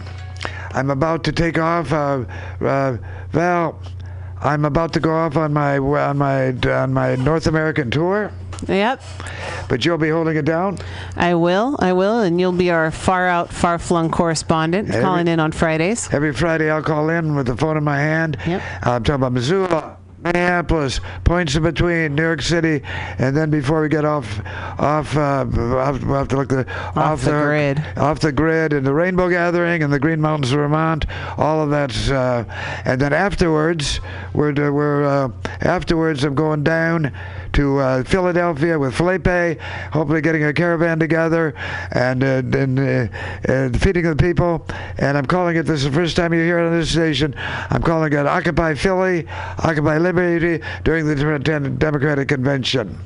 I'm 0.73 0.89
about 0.89 1.23
to 1.25 1.31
take 1.31 1.57
off. 1.57 1.91
Uh, 1.93 2.25
uh, 2.61 2.97
Val, 3.31 3.79
I'm 4.41 4.65
about 4.65 4.93
to 4.93 4.99
go 4.99 5.13
off 5.13 5.37
on 5.37 5.53
my 5.53 5.77
on 5.77 6.17
my 6.17 6.47
on 6.69 6.93
my 6.93 7.15
North 7.15 7.47
American 7.47 7.91
tour. 7.91 8.31
Yep. 8.67 9.01
But 9.67 9.83
you'll 9.85 9.97
be 9.97 10.09
holding 10.09 10.37
it 10.37 10.45
down. 10.45 10.77
I 11.17 11.33
will. 11.35 11.75
I 11.79 11.91
will. 11.93 12.21
And 12.21 12.39
you'll 12.39 12.51
be 12.53 12.69
our 12.71 12.91
far 12.91 13.27
out, 13.27 13.51
far 13.51 13.77
flung 13.77 14.09
correspondent 14.09 14.89
Every- 14.89 15.01
calling 15.01 15.27
in 15.27 15.39
on 15.39 15.51
Fridays. 15.51 16.07
Every 16.13 16.33
Friday 16.33 16.69
I'll 16.71 16.81
call 16.83 17.09
in 17.09 17.35
with 17.35 17.47
the 17.47 17.57
phone 17.57 17.75
in 17.77 17.83
my 17.83 17.97
hand. 17.99 18.37
Yep. 18.45 18.61
I'm 18.83 19.03
talking 19.03 19.15
about 19.15 19.33
Missoula, 19.33 19.97
Minneapolis, 20.23 21.01
points 21.23 21.55
in 21.55 21.63
between, 21.63 22.15
New 22.15 22.21
York 22.21 22.41
City, 22.41 22.81
and 23.17 23.35
then 23.35 23.49
before 23.49 23.81
we 23.81 23.89
get 23.89 24.05
off, 24.05 24.39
off, 24.79 25.15
uh, 25.17 25.45
we'll 25.49 25.79
have, 25.79 26.03
we'll 26.03 26.17
have 26.17 26.27
to 26.29 26.37
look 26.37 26.49
the 26.49 26.65
off, 26.95 27.21
the 27.21 27.31
grid. 27.31 27.83
off 27.97 28.19
the 28.19 28.31
grid, 28.31 28.73
and 28.73 28.85
the 28.85 28.93
Rainbow 28.93 29.29
Gathering 29.29 29.83
and 29.83 29.91
the 29.91 29.99
Green 29.99 30.21
Mountains 30.21 30.51
of 30.51 30.59
Vermont, 30.59 31.05
all 31.37 31.61
of 31.61 31.69
that's, 31.69 32.09
uh, 32.09 32.45
and 32.85 33.01
then 33.01 33.13
afterwards, 33.13 33.99
we're 34.33 34.53
we're 34.71 35.03
uh, 35.03 35.29
afterwards 35.61 36.23
I'm 36.23 36.35
going 36.35 36.63
down 36.63 37.11
to 37.53 37.79
uh, 37.79 38.03
Philadelphia 38.03 38.77
with 38.77 38.95
Felipe, 38.95 39.59
hopefully 39.91 40.21
getting 40.21 40.43
a 40.43 40.53
caravan 40.53 40.99
together 40.99 41.53
and 41.91 42.23
uh, 42.23 42.41
and, 42.57 42.79
uh, 42.79 43.07
and 43.45 43.81
feeding 43.81 44.03
the 44.03 44.15
people. 44.15 44.65
And 44.97 45.17
I'm 45.17 45.25
calling 45.25 45.55
it. 45.55 45.63
This 45.63 45.83
is 45.83 45.85
the 45.85 45.91
first 45.91 46.15
time 46.15 46.33
you 46.33 46.39
hear 46.39 46.59
it 46.59 46.67
on 46.67 46.77
this 46.77 46.91
station. 46.91 47.35
I'm 47.37 47.81
calling 47.81 48.13
it 48.13 48.25
Occupy 48.25 48.75
Philly, 48.75 49.27
Occupy 49.59 49.97
Liberty 49.97 50.63
during 50.83 51.05
the 51.05 51.15
Democratic 51.77 52.27
Convention, 52.27 52.97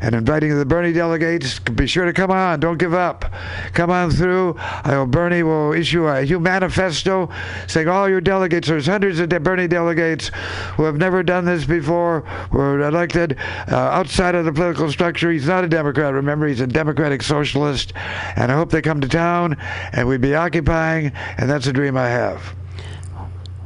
and 0.00 0.14
inviting 0.14 0.56
the 0.56 0.64
Bernie 0.64 0.92
delegates. 0.92 1.58
Be 1.58 1.86
sure 1.86 2.04
to 2.04 2.12
come 2.12 2.30
on. 2.30 2.60
Don't 2.60 2.78
give 2.78 2.94
up. 2.94 3.24
Come 3.72 3.90
on 3.90 4.10
through. 4.10 4.56
I 4.58 4.92
hope 4.94 5.10
Bernie 5.10 5.42
will 5.42 5.72
issue 5.72 6.06
a 6.06 6.22
huge 6.22 6.40
manifesto 6.40 7.30
saying 7.66 7.88
all 7.88 8.08
your 8.08 8.20
delegates. 8.20 8.68
There's 8.68 8.86
hundreds 8.86 9.18
of 9.18 9.28
Bernie 9.28 9.68
delegates 9.68 10.30
who 10.76 10.84
have 10.84 10.96
never 10.96 11.22
done 11.22 11.44
this 11.44 11.64
before. 11.64 12.24
Were 12.52 12.80
elected 12.80 13.36
uh, 13.70 13.87
outside 13.88 14.34
of 14.34 14.44
the 14.44 14.52
political 14.52 14.90
structure. 14.90 15.30
He's 15.30 15.46
not 15.46 15.64
a 15.64 15.68
Democrat. 15.68 16.14
Remember, 16.14 16.46
he's 16.46 16.60
a 16.60 16.66
Democratic 16.66 17.22
socialist. 17.22 17.92
And 18.36 18.50
I 18.52 18.54
hope 18.54 18.70
they 18.70 18.82
come 18.82 19.00
to 19.00 19.08
town 19.08 19.56
and 19.92 20.08
we 20.08 20.16
be 20.16 20.34
occupying. 20.34 21.12
And 21.36 21.48
that's 21.48 21.66
a 21.66 21.72
dream 21.72 21.96
I 21.96 22.08
have. 22.08 22.54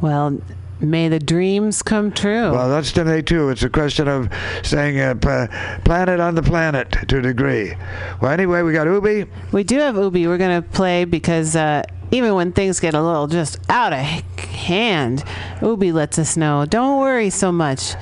Well, 0.01 0.41
may 0.81 1.09
the 1.09 1.19
dreams 1.21 1.83
come 1.83 2.11
true. 2.11 2.51
Well, 2.51 2.69
that's 2.69 2.91
to 2.93 3.05
today 3.05 3.23
too. 3.23 3.51
It's 3.51 3.63
a 3.63 3.71
question 3.71 4.09
of 4.09 4.29
saying 4.63 4.99
uh, 4.99 5.15
pla- 5.15 5.47
planet 5.85 6.21
on 6.21 6.35
the 6.35 6.43
planet 6.43 6.91
to 7.09 7.19
a 7.19 7.23
degree. 7.23 7.75
Well, 8.21 8.33
anyway, 8.33 8.63
we 8.63 8.73
got 8.73 8.87
Ubi. 8.87 9.27
we 9.53 9.65
do 9.65 9.79
have 9.79 9.97
Ubi. 9.97 10.27
We're 10.27 10.39
going 10.39 10.63
to 10.63 10.69
play 10.69 11.05
because 11.05 11.55
uh, 11.55 11.83
even 12.11 12.35
when 12.35 12.53
things 12.53 12.81
get 12.81 12.95
a 12.95 13.03
little 13.03 13.27
just 13.27 13.59
out 13.71 13.93
of 13.93 13.99
hand, 13.99 15.25
Ubi 15.63 15.93
lets 15.93 16.19
us 16.19 16.37
know. 16.37 16.67
Don't 16.67 16.99
worry 16.99 17.31
so 17.31 17.53
much. 17.53 17.95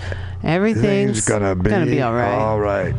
Everything's 0.42 1.24
Things 1.24 1.28
gonna 1.28 1.54
be, 1.54 1.70
gonna 1.70 1.86
be 1.86 2.00
all 2.00 2.14
right. 2.14 2.34
All 2.34 2.58
right. 2.58 2.98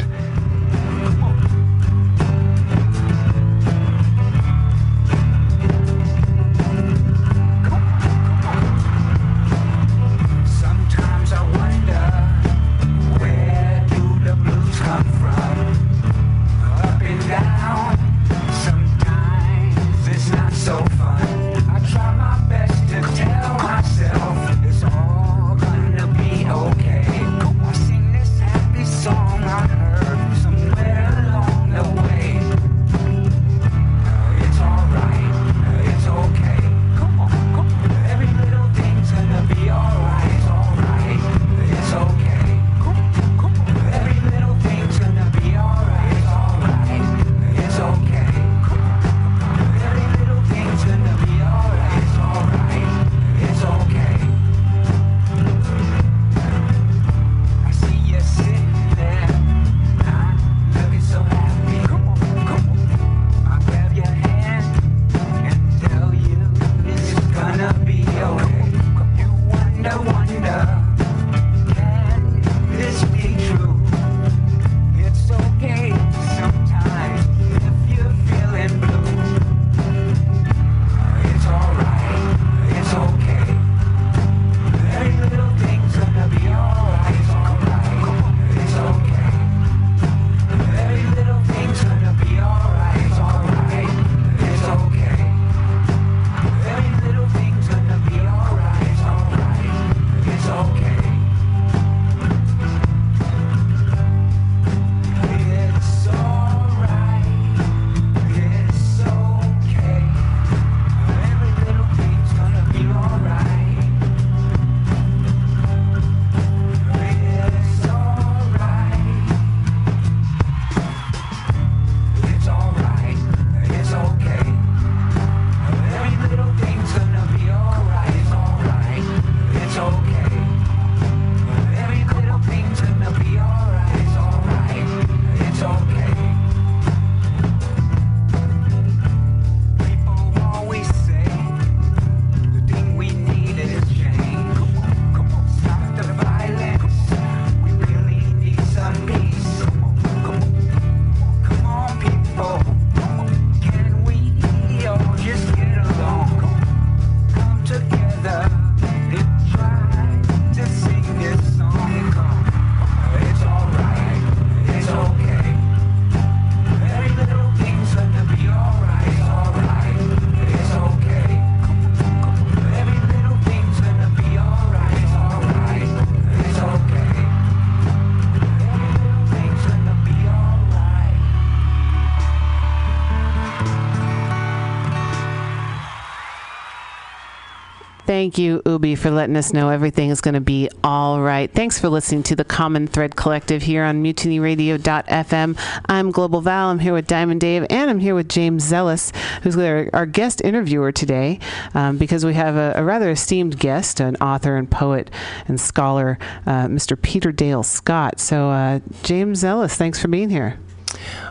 Thank 188.12 188.38
you, 188.38 188.62
Ubi, 188.66 188.96
for 188.96 189.10
letting 189.10 189.38
us 189.38 189.54
know 189.54 189.70
everything 189.70 190.10
is 190.10 190.20
going 190.20 190.34
to 190.34 190.42
be 190.42 190.70
all 190.84 191.22
right. 191.22 191.50
Thanks 191.50 191.80
for 191.80 191.88
listening 191.88 192.24
to 192.24 192.36
the 192.36 192.44
Common 192.44 192.86
Thread 192.86 193.16
Collective 193.16 193.62
here 193.62 193.86
on 193.86 194.04
MutinyRadio.fm. 194.04 195.58
I'm 195.86 196.12
Global 196.12 196.42
Val. 196.42 196.68
I'm 196.68 196.80
here 196.80 196.92
with 196.92 197.08
Diamond 197.08 197.40
Dave, 197.40 197.66
and 197.70 197.90
I'm 197.90 198.00
here 198.00 198.14
with 198.14 198.28
James 198.28 198.66
Zealous, 198.66 199.14
who's 199.44 199.58
our, 199.58 199.90
our 199.94 200.06
guest 200.06 200.42
interviewer 200.44 200.92
today, 200.92 201.40
um, 201.74 201.98
because 201.98 202.26
we 202.26 202.34
have 202.34 202.58
a, 202.58 202.74
a 202.76 202.84
rather 202.84 203.10
esteemed 203.12 203.58
guest, 203.58 204.02
an 204.02 204.18
author 204.18 204.58
and 204.58 204.70
poet 204.70 205.10
and 205.48 205.58
scholar, 205.58 206.20
uh, 206.46 206.68
Mr. 206.68 207.02
Peter 207.02 207.32
Dale 207.32 207.64
Scott. 207.64 208.20
So, 208.20 208.50
uh, 208.50 208.82
James 209.04 209.40
Zealous, 209.40 209.76
thanks 209.76 210.02
for 210.02 210.10
being 210.10 210.30
here. 210.30 210.60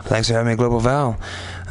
Thanks 0.05 0.29
for 0.29 0.33
having 0.33 0.53
me, 0.53 0.55
Global 0.57 0.79
Val. 0.79 1.19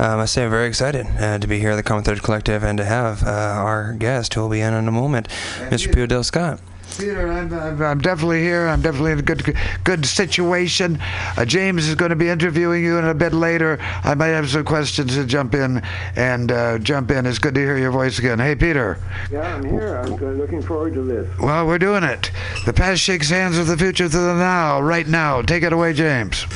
Um, 0.01 0.19
I 0.19 0.25
say 0.25 0.45
I'm 0.45 0.51
very 0.51 0.67
excited 0.67 1.07
uh, 1.19 1.37
to 1.37 1.47
be 1.47 1.59
here 1.59 1.73
at 1.73 1.77
the 1.77 1.83
Common 1.83 2.03
Thread 2.05 2.23
Collective 2.23 2.65
and 2.65 2.79
to 2.79 2.87
have 2.87 3.23
uh, 3.23 3.29
our 3.29 3.93
guest, 3.93 4.33
who 4.33 4.41
will 4.41 4.49
be 4.49 4.63
in 4.63 4.73
in 4.73 4.89
a 4.89 4.91
moment, 4.91 5.29
Mr. 5.69 5.89
Peter 5.89 6.07
Dale 6.07 6.25
Scott. 6.25 6.59
Peter, 6.97 7.31
I'm, 7.31 7.53
I'm, 7.53 7.83
I'm 7.83 7.99
definitely 8.01 8.41
here. 8.41 8.67
I'm 8.67 8.81
definitely 8.81 9.13
in 9.13 9.19
a 9.19 9.23
good 9.23 9.55
good 9.85 10.07
situation. 10.07 10.99
Uh, 11.37 11.45
James 11.45 11.87
is 11.87 11.97
going 11.97 12.09
to 12.09 12.17
be 12.17 12.31
interviewing 12.31 12.83
you 12.83 12.97
in 12.97 13.05
a 13.05 13.13
bit 13.13 13.35
later. 13.35 13.79
I 14.03 14.15
might 14.15 14.29
have 14.29 14.49
some 14.49 14.65
questions 14.65 15.17
to 15.17 15.27
jump 15.27 15.55
in 15.55 15.83
and 16.17 16.51
uh, 16.51 16.79
jump 16.79 17.11
in. 17.11 17.27
It's 17.27 17.39
good 17.39 17.55
to 17.57 17.61
hear 17.61 17.77
your 17.77 17.91
voice 17.91 18.19
again. 18.19 18.39
Hey, 18.39 18.55
Peter. 18.55 18.99
Yeah, 19.31 19.55
I'm 19.55 19.65
here. 19.65 19.97
I'm 19.99 20.15
looking 20.39 20.63
forward 20.63 20.95
to 20.95 21.03
this. 21.03 21.29
Well, 21.39 21.67
we're 21.67 21.79
doing 21.79 22.05
it. 22.05 22.31
The 22.65 22.73
past 22.73 23.03
shakes 23.03 23.29
hands 23.29 23.59
with 23.59 23.67
the 23.67 23.77
future 23.77 24.09
to 24.09 24.19
the 24.19 24.35
now, 24.35 24.81
right 24.81 25.07
now. 25.07 25.43
Take 25.43 25.63
it 25.63 25.75
away, 25.75 25.93
James. 25.93 26.47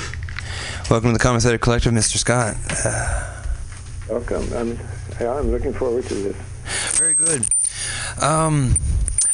Welcome 0.89 1.11
to 1.11 1.13
the 1.13 1.23
Common 1.23 1.43
Thread 1.43 1.61
Collective, 1.61 1.93
Mr. 1.93 2.17
Scott. 2.17 2.57
Uh, 2.85 3.34
Welcome. 4.09 4.53
I'm, 4.53 4.79
I'm 5.21 5.51
looking 5.51 5.73
forward 5.73 6.05
to 6.05 6.15
this. 6.15 6.37
very 6.99 7.15
good. 7.15 7.47
Um, 8.21 8.77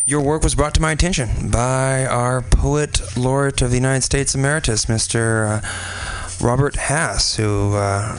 your 0.06 0.20
work 0.20 0.42
was 0.42 0.54
brought 0.54 0.74
to 0.74 0.80
my 0.80 0.92
attention 0.92 1.50
by 1.50 2.06
our 2.06 2.40
poet 2.40 3.00
laureate 3.16 3.62
of 3.62 3.70
the 3.70 3.76
United 3.76 4.02
States 4.02 4.34
Emeritus, 4.34 4.86
Mr. 4.86 5.62
Uh, 5.62 6.44
Robert 6.44 6.76
Hass, 6.76 7.36
who 7.36 7.74
uh, 7.74 8.18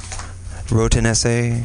wrote 0.72 0.96
an 0.96 1.06
essay 1.06 1.64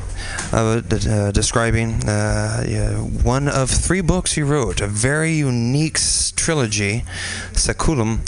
uh, 0.52 0.82
uh, 0.90 1.30
describing 1.30 2.04
uh, 2.08 2.64
yeah, 2.66 2.92
one 2.98 3.48
of 3.48 3.70
three 3.70 4.00
books 4.00 4.32
he 4.32 4.42
wrote, 4.42 4.80
a 4.80 4.86
very 4.86 5.32
unique 5.32 5.98
trilogy, 6.36 7.04
Seculum. 7.52 8.20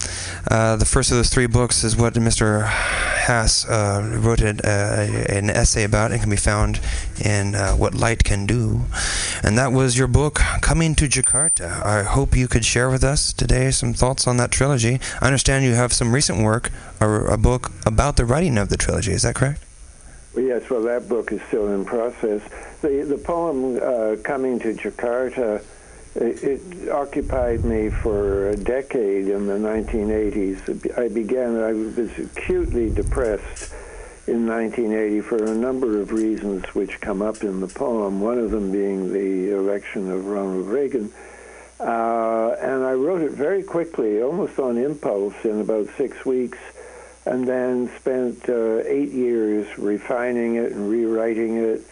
Uh, 0.50 0.76
the 0.76 0.84
first 0.84 1.10
of 1.10 1.16
those 1.16 1.30
three 1.30 1.46
books 1.46 1.84
is 1.84 1.96
what 1.96 2.14
Mr. 2.14 2.66
Hass 2.66 3.68
uh, 3.68 4.18
wrote 4.20 4.40
an, 4.40 4.60
an 4.64 5.50
essay 5.50 5.84
about 5.84 6.12
and 6.12 6.20
can 6.20 6.30
be 6.30 6.36
found 6.36 6.80
in 7.24 7.54
What 7.54 7.94
Light 7.94 8.24
Can 8.24 8.46
Do. 8.46 8.82
And 9.42 9.58
that 9.58 9.72
was 9.72 9.98
your 9.98 10.08
book, 10.08 10.40
Coming 10.60 10.94
to 10.96 11.06
Jakarta. 11.06 11.84
I 11.84 12.02
hope 12.02 12.36
you 12.36 12.48
could 12.48 12.64
share 12.64 12.90
with 12.90 13.04
us 13.04 13.32
today 13.32 13.70
some 13.70 13.92
thoughts 13.92 14.26
on 14.26 14.36
that 14.38 14.50
trilogy. 14.50 15.00
I 15.20 15.26
understand 15.26 15.64
you 15.64 15.74
have 15.74 15.92
some 15.92 16.14
recent 16.14 16.42
work, 16.42 16.70
or 17.00 17.26
a 17.26 17.36
book 17.36 17.72
about 17.86 18.16
the 18.16 18.24
writing 18.24 18.58
of 18.58 18.68
the 18.68 18.76
trilogy. 18.76 19.12
Is 19.12 19.22
that 19.22 19.34
correct? 19.34 19.67
Yes, 20.36 20.68
well, 20.70 20.82
that 20.82 21.08
book 21.08 21.32
is 21.32 21.40
still 21.48 21.72
in 21.72 21.84
process. 21.84 22.42
The, 22.82 23.04
the 23.08 23.18
poem, 23.18 23.76
uh, 23.76 24.16
Coming 24.22 24.58
to 24.60 24.74
Jakarta, 24.74 25.64
it, 26.14 26.44
it 26.44 26.88
occupied 26.90 27.64
me 27.64 27.90
for 27.90 28.50
a 28.50 28.56
decade 28.56 29.28
in 29.28 29.46
the 29.46 29.54
1980s. 29.54 30.98
I 30.98 31.08
began, 31.08 31.56
I 31.56 31.72
was 31.72 32.18
acutely 32.18 32.90
depressed 32.90 33.72
in 34.26 34.46
1980 34.46 35.20
for 35.22 35.44
a 35.44 35.54
number 35.54 36.00
of 36.00 36.12
reasons 36.12 36.64
which 36.74 37.00
come 37.00 37.22
up 37.22 37.42
in 37.42 37.60
the 37.60 37.66
poem, 37.66 38.20
one 38.20 38.38
of 38.38 38.50
them 38.50 38.70
being 38.70 39.12
the 39.12 39.56
election 39.56 40.10
of 40.10 40.26
Ronald 40.26 40.66
Reagan. 40.66 41.10
Uh, 41.80 42.56
and 42.60 42.84
I 42.84 42.92
wrote 42.92 43.22
it 43.22 43.32
very 43.32 43.62
quickly, 43.62 44.20
almost 44.20 44.58
on 44.58 44.76
impulse, 44.76 45.34
in 45.44 45.60
about 45.60 45.88
six 45.96 46.24
weeks, 46.26 46.58
and 47.28 47.46
then 47.46 47.90
spent 48.00 48.48
uh, 48.48 48.78
eight 48.86 49.10
years 49.10 49.66
refining 49.76 50.56
it 50.56 50.72
and 50.72 50.88
rewriting 50.88 51.58
it. 51.58 51.82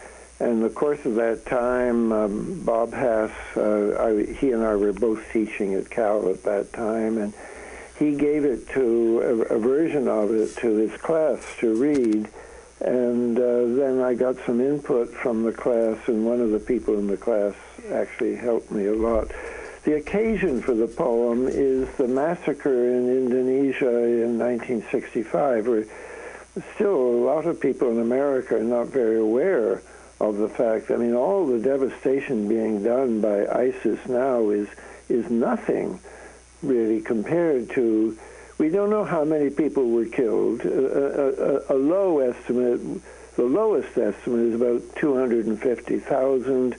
And 0.40 0.64
the 0.64 0.70
course 0.70 1.04
of 1.04 1.16
that 1.16 1.44
time, 1.44 2.10
um, 2.10 2.62
Bob 2.64 2.94
Hass, 2.94 3.30
uh, 3.54 3.96
I, 4.00 4.32
he 4.32 4.52
and 4.52 4.64
I 4.64 4.76
were 4.76 4.94
both 4.94 5.22
teaching 5.32 5.74
at 5.74 5.90
Cal 5.90 6.30
at 6.30 6.42
that 6.44 6.72
time, 6.72 7.18
and 7.18 7.34
he 7.98 8.16
gave 8.16 8.46
it 8.46 8.66
to 8.70 9.46
a, 9.50 9.56
a 9.56 9.58
version 9.58 10.08
of 10.08 10.30
it 10.30 10.56
to 10.58 10.74
his 10.76 10.96
class 11.02 11.40
to 11.60 11.74
read. 11.74 12.28
And 12.80 13.38
uh, 13.38 13.76
then 13.76 14.00
I 14.00 14.14
got 14.14 14.36
some 14.46 14.62
input 14.62 15.12
from 15.12 15.42
the 15.42 15.52
class, 15.52 15.98
and 16.08 16.24
one 16.24 16.40
of 16.40 16.50
the 16.50 16.60
people 16.60 16.98
in 16.98 17.08
the 17.08 17.16
class 17.18 17.54
actually 17.92 18.36
helped 18.36 18.70
me 18.70 18.86
a 18.86 18.94
lot. 18.94 19.30
The 19.86 19.94
occasion 19.94 20.62
for 20.62 20.74
the 20.74 20.88
poem 20.88 21.46
is 21.46 21.88
the 21.96 22.08
massacre 22.08 22.90
in 22.90 23.08
Indonesia 23.08 24.02
in 24.02 24.36
1965, 24.36 25.68
where 25.68 25.84
still 26.74 26.96
a 26.96 27.22
lot 27.24 27.46
of 27.46 27.60
people 27.60 27.92
in 27.92 28.00
America 28.00 28.56
are 28.56 28.64
not 28.64 28.88
very 28.88 29.20
aware 29.20 29.82
of 30.20 30.38
the 30.38 30.48
fact. 30.48 30.90
I 30.90 30.96
mean, 30.96 31.14
all 31.14 31.46
the 31.46 31.60
devastation 31.60 32.48
being 32.48 32.82
done 32.82 33.20
by 33.20 33.46
ISIS 33.46 34.00
now 34.08 34.50
is 34.50 34.66
is 35.08 35.30
nothing 35.30 36.00
really 36.64 37.00
compared 37.00 37.70
to. 37.70 38.18
We 38.58 38.70
don't 38.70 38.90
know 38.90 39.04
how 39.04 39.22
many 39.22 39.50
people 39.50 39.88
were 39.90 40.06
killed. 40.06 40.62
A, 40.62 41.68
a, 41.68 41.74
a, 41.74 41.76
a 41.76 41.78
low 41.78 42.18
estimate, 42.18 42.80
the 43.36 43.44
lowest 43.44 43.96
estimate 43.96 44.46
is 44.48 44.54
about 44.56 44.82
250,000. 44.96 46.74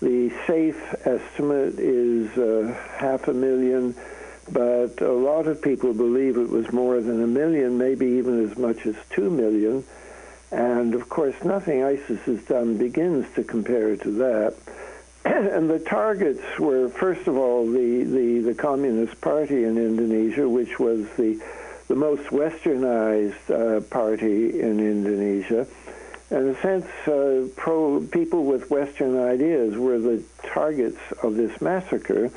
The 0.00 0.30
safe 0.46 0.82
estimate 1.06 1.78
is 1.78 2.36
uh, 2.38 2.74
half 2.96 3.28
a 3.28 3.34
million, 3.34 3.94
but 4.50 5.00
a 5.02 5.12
lot 5.12 5.46
of 5.46 5.60
people 5.60 5.92
believe 5.92 6.38
it 6.38 6.48
was 6.48 6.72
more 6.72 7.00
than 7.00 7.22
a 7.22 7.26
million, 7.26 7.76
maybe 7.76 8.06
even 8.06 8.48
as 8.50 8.56
much 8.56 8.86
as 8.86 8.96
two 9.10 9.28
million. 9.28 9.84
And 10.50 10.94
of 10.94 11.08
course, 11.08 11.34
nothing 11.44 11.84
ISIS 11.84 12.20
has 12.22 12.42
done 12.44 12.78
begins 12.78 13.26
to 13.34 13.44
compare 13.44 13.94
to 13.96 14.10
that. 14.12 14.54
and 15.24 15.68
the 15.68 15.78
targets 15.78 16.42
were, 16.58 16.88
first 16.88 17.28
of 17.28 17.36
all, 17.36 17.66
the, 17.66 18.04
the, 18.04 18.40
the 18.40 18.54
Communist 18.54 19.20
Party 19.20 19.64
in 19.64 19.76
Indonesia, 19.76 20.48
which 20.48 20.78
was 20.78 21.06
the, 21.18 21.38
the 21.88 21.94
most 21.94 22.30
westernized 22.30 23.50
uh, 23.50 23.82
party 23.82 24.60
in 24.60 24.80
Indonesia. 24.80 25.66
In 26.30 26.48
a 26.48 26.60
sense, 26.62 26.86
uh, 27.08 27.48
pro 27.56 28.00
people 28.00 28.44
with 28.44 28.70
Western 28.70 29.18
ideas 29.18 29.76
were 29.76 29.98
the 29.98 30.22
targets 30.44 31.00
of 31.22 31.34
this 31.34 31.60
massacre. 31.60 32.30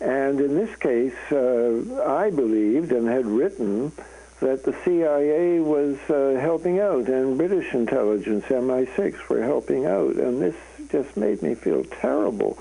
And 0.00 0.38
in 0.40 0.54
this 0.54 0.76
case, 0.76 1.14
uh, 1.32 2.04
I 2.04 2.30
believed 2.30 2.92
and 2.92 3.08
had 3.08 3.24
written 3.24 3.92
that 4.40 4.64
the 4.64 4.76
CIA 4.84 5.60
was 5.60 5.96
uh, 6.10 6.38
helping 6.38 6.80
out 6.80 7.08
and 7.08 7.38
British 7.38 7.72
intelligence, 7.72 8.44
MI6, 8.46 9.28
were 9.30 9.42
helping 9.42 9.86
out. 9.86 10.16
And 10.16 10.42
this 10.42 10.56
just 10.90 11.16
made 11.16 11.42
me 11.42 11.54
feel 11.54 11.82
terrible 11.84 12.58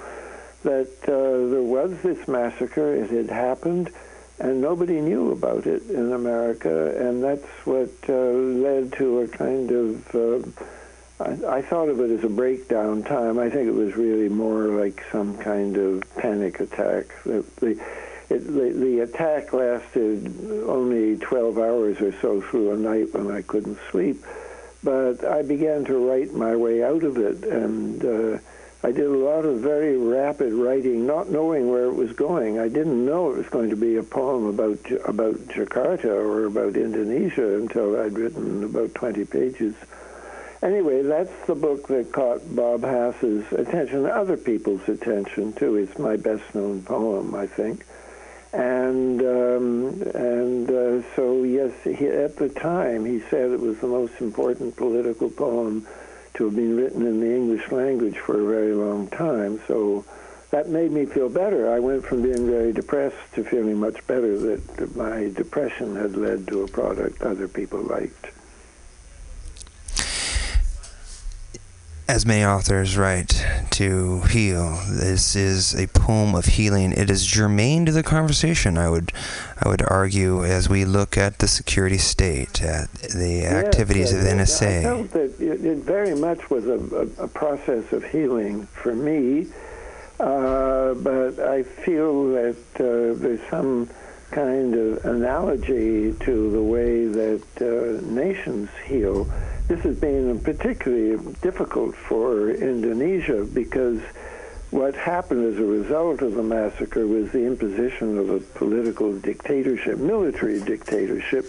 that 0.64 0.88
uh, 1.04 1.52
there 1.52 1.62
was 1.62 2.02
this 2.02 2.26
massacre, 2.28 2.96
it 2.96 3.10
had 3.10 3.30
happened, 3.30 3.92
and 4.40 4.62
nobody 4.62 5.00
knew 5.00 5.32
about 5.32 5.66
it 5.68 5.90
in 5.90 6.14
America. 6.14 6.96
And 7.08 7.24
that's 7.24 7.48
what 7.66 7.92
uh, 8.10 8.14
led 8.14 8.94
to 8.94 9.22
a 9.22 9.28
kind 9.28 9.72
of. 9.72 10.16
Uh, 10.16 10.40
I, 11.20 11.58
I 11.58 11.62
thought 11.62 11.90
of 11.90 12.00
it 12.00 12.12
as 12.12 12.24
a 12.24 12.30
breakdown 12.30 13.04
time. 13.04 13.38
I 13.38 13.50
think 13.50 13.68
it 13.68 13.74
was 13.74 13.96
really 13.96 14.30
more 14.30 14.68
like 14.68 15.04
some 15.12 15.38
kind 15.38 15.78
of 15.78 16.04
panic 16.18 16.60
attack. 16.60 17.06
The, 17.24 17.46
the, 17.58 17.82
it, 18.30 18.40
the, 18.48 18.74
the 18.76 19.00
attack 19.02 19.54
lasted 19.54 20.66
only 20.68 21.18
12 21.18 21.58
hours 21.60 22.02
or 22.02 22.12
so 22.20 22.42
through 22.42 22.72
a 22.72 22.78
night 22.78 23.14
when 23.14 23.32
I 23.32 23.44
couldn't 23.44 23.78
sleep. 23.92 24.24
But 24.84 25.24
I 25.24 25.44
began 25.44 25.86
to 25.86 25.98
write 25.98 26.34
my 26.34 26.56
way 26.56 26.84
out 26.84 27.04
of 27.04 27.18
it, 27.18 27.46
and 27.46 28.04
uh, 28.04 28.40
I 28.86 28.92
did 28.92 29.06
a 29.06 29.18
lot 29.18 29.46
of 29.46 29.62
very 29.62 29.98
rapid 29.98 30.52
writing, 30.52 31.08
not 31.08 31.30
knowing 31.30 31.70
where 31.70 31.86
it 31.86 31.96
was 31.96 32.12
going. 32.12 32.60
I 32.60 32.68
didn't 32.68 33.06
know 33.06 33.32
it 33.32 33.38
was 33.38 33.48
going 33.48 33.70
to 33.70 33.78
be 33.78 33.96
a 33.96 34.04
poem 34.04 34.46
about 34.46 34.80
about 35.06 35.36
Jakarta 35.48 36.12
or 36.12 36.46
about 36.46 36.76
Indonesia 36.76 37.56
until 37.56 37.98
I'd 38.02 38.18
written 38.18 38.62
about 38.66 38.94
20 38.94 39.24
pages. 39.24 39.74
Anyway, 40.62 41.02
that's 41.02 41.46
the 41.46 41.56
book 41.56 41.88
that 41.88 42.12
caught 42.12 42.42
Bob 42.54 42.84
Hass's 42.84 43.50
attention, 43.54 44.06
other 44.06 44.36
people's 44.36 44.88
attention 44.90 45.54
too. 45.54 45.78
It's 45.78 45.98
my 45.98 46.18
best-known 46.18 46.84
poem, 46.84 47.36
I 47.36 47.48
think. 47.48 47.86
And 48.52 49.22
um, 49.22 50.02
and 50.14 50.70
uh, 50.70 51.16
so 51.16 51.44
yes, 51.44 51.72
he, 51.84 52.08
at 52.08 52.36
the 52.36 52.50
time 52.50 53.06
he 53.06 53.22
said 53.30 53.52
it 53.52 53.62
was 53.62 53.80
the 53.80 53.88
most 53.88 54.20
important 54.20 54.76
political 54.76 55.30
poem 55.30 55.88
to 56.36 56.46
have 56.46 56.56
been 56.56 56.76
written 56.76 57.06
in 57.06 57.20
the 57.20 57.36
English 57.36 57.72
language 57.72 58.18
for 58.18 58.40
a 58.40 58.46
very 58.46 58.74
long 58.74 59.08
time. 59.08 59.62
So 59.68 60.06
that 60.52 60.70
made 60.70 60.92
me 60.92 61.06
feel 61.06 61.30
better. 61.30 61.72
I 61.72 61.80
went 61.80 62.06
from 62.06 62.22
being 62.22 62.46
very 62.46 62.74
depressed 62.74 63.34
to 63.34 63.44
feeling 63.44 63.80
much 63.80 64.06
better 64.08 64.38
that, 64.38 64.96
my 64.96 65.30
depression 65.30 65.96
had 65.96 66.16
led 66.16 66.48
to 66.48 66.64
a 66.64 66.68
product 66.68 67.22
other 67.22 67.48
people 67.48 67.82
liked. 67.82 68.28
As 72.08 72.26
many 72.26 72.44
authors 72.44 72.98
write, 72.98 73.46
to 73.72 74.20
heal. 74.24 74.78
This 74.90 75.36
is 75.38 75.74
a 75.74 75.88
poem 75.88 76.36
of 76.36 76.46
healing. 76.46 76.92
It 76.92 77.10
is 77.10 77.26
germane 77.26 77.86
to 77.86 77.92
the 77.94 78.04
conversation. 78.04 78.78
I 78.78 78.90
would, 78.90 79.14
I 79.64 79.70
would 79.70 79.82
argue, 79.90 80.44
as 80.44 80.68
we 80.68 80.84
look 80.84 81.18
at 81.18 81.40
the 81.40 81.48
security 81.48 81.98
state, 81.98 82.62
at 82.62 82.92
the 82.94 83.46
activities 83.46 84.12
Yes, 84.12 84.14
of 84.14 84.24
the 84.24 84.30
I- 84.30 84.34
I 84.34 84.36
NSA. 84.36 84.82
felt 84.84 85.12
that 85.12 85.40
it, 85.40 85.66
it 85.66 85.78
very 85.78 86.14
much 86.14 86.50
was 86.50 86.66
a, 86.68 86.74
a, 87.20 87.24
a 87.24 87.28
process 87.30 87.92
of 87.94 88.04
healing 88.04 88.68
for 88.68 88.94
me, 88.94 89.48
uh, 90.20 90.94
but 90.96 91.40
I 91.40 91.64
feel 91.64 92.28
that 92.34 92.58
uh, 92.76 93.18
there's 93.20 93.42
some 93.50 93.90
kind 94.34 94.74
of 94.74 95.06
analogy 95.06 96.12
to 96.14 96.52
the 96.52 96.62
way 96.62 97.06
that 97.06 97.44
uh, 97.62 98.02
nations 98.12 98.70
heal. 98.86 99.26
This 99.68 99.82
has 99.82 100.00
been 100.00 100.40
particularly 100.40 101.18
difficult 101.42 101.96
for 101.96 102.50
Indonesia 102.50 103.46
because 103.46 104.02
what 104.72 104.96
happened 104.96 105.54
as 105.54 105.60
a 105.60 105.66
result 105.66 106.22
of 106.24 106.34
the 106.34 106.42
massacre 106.42 107.06
was 107.06 107.32
the 107.32 107.46
imposition 107.46 108.18
of 108.18 108.32
a 108.32 108.40
political 108.40 109.14
dictatorship, 109.20 110.00
military 110.00 110.60
dictatorship. 110.62 111.46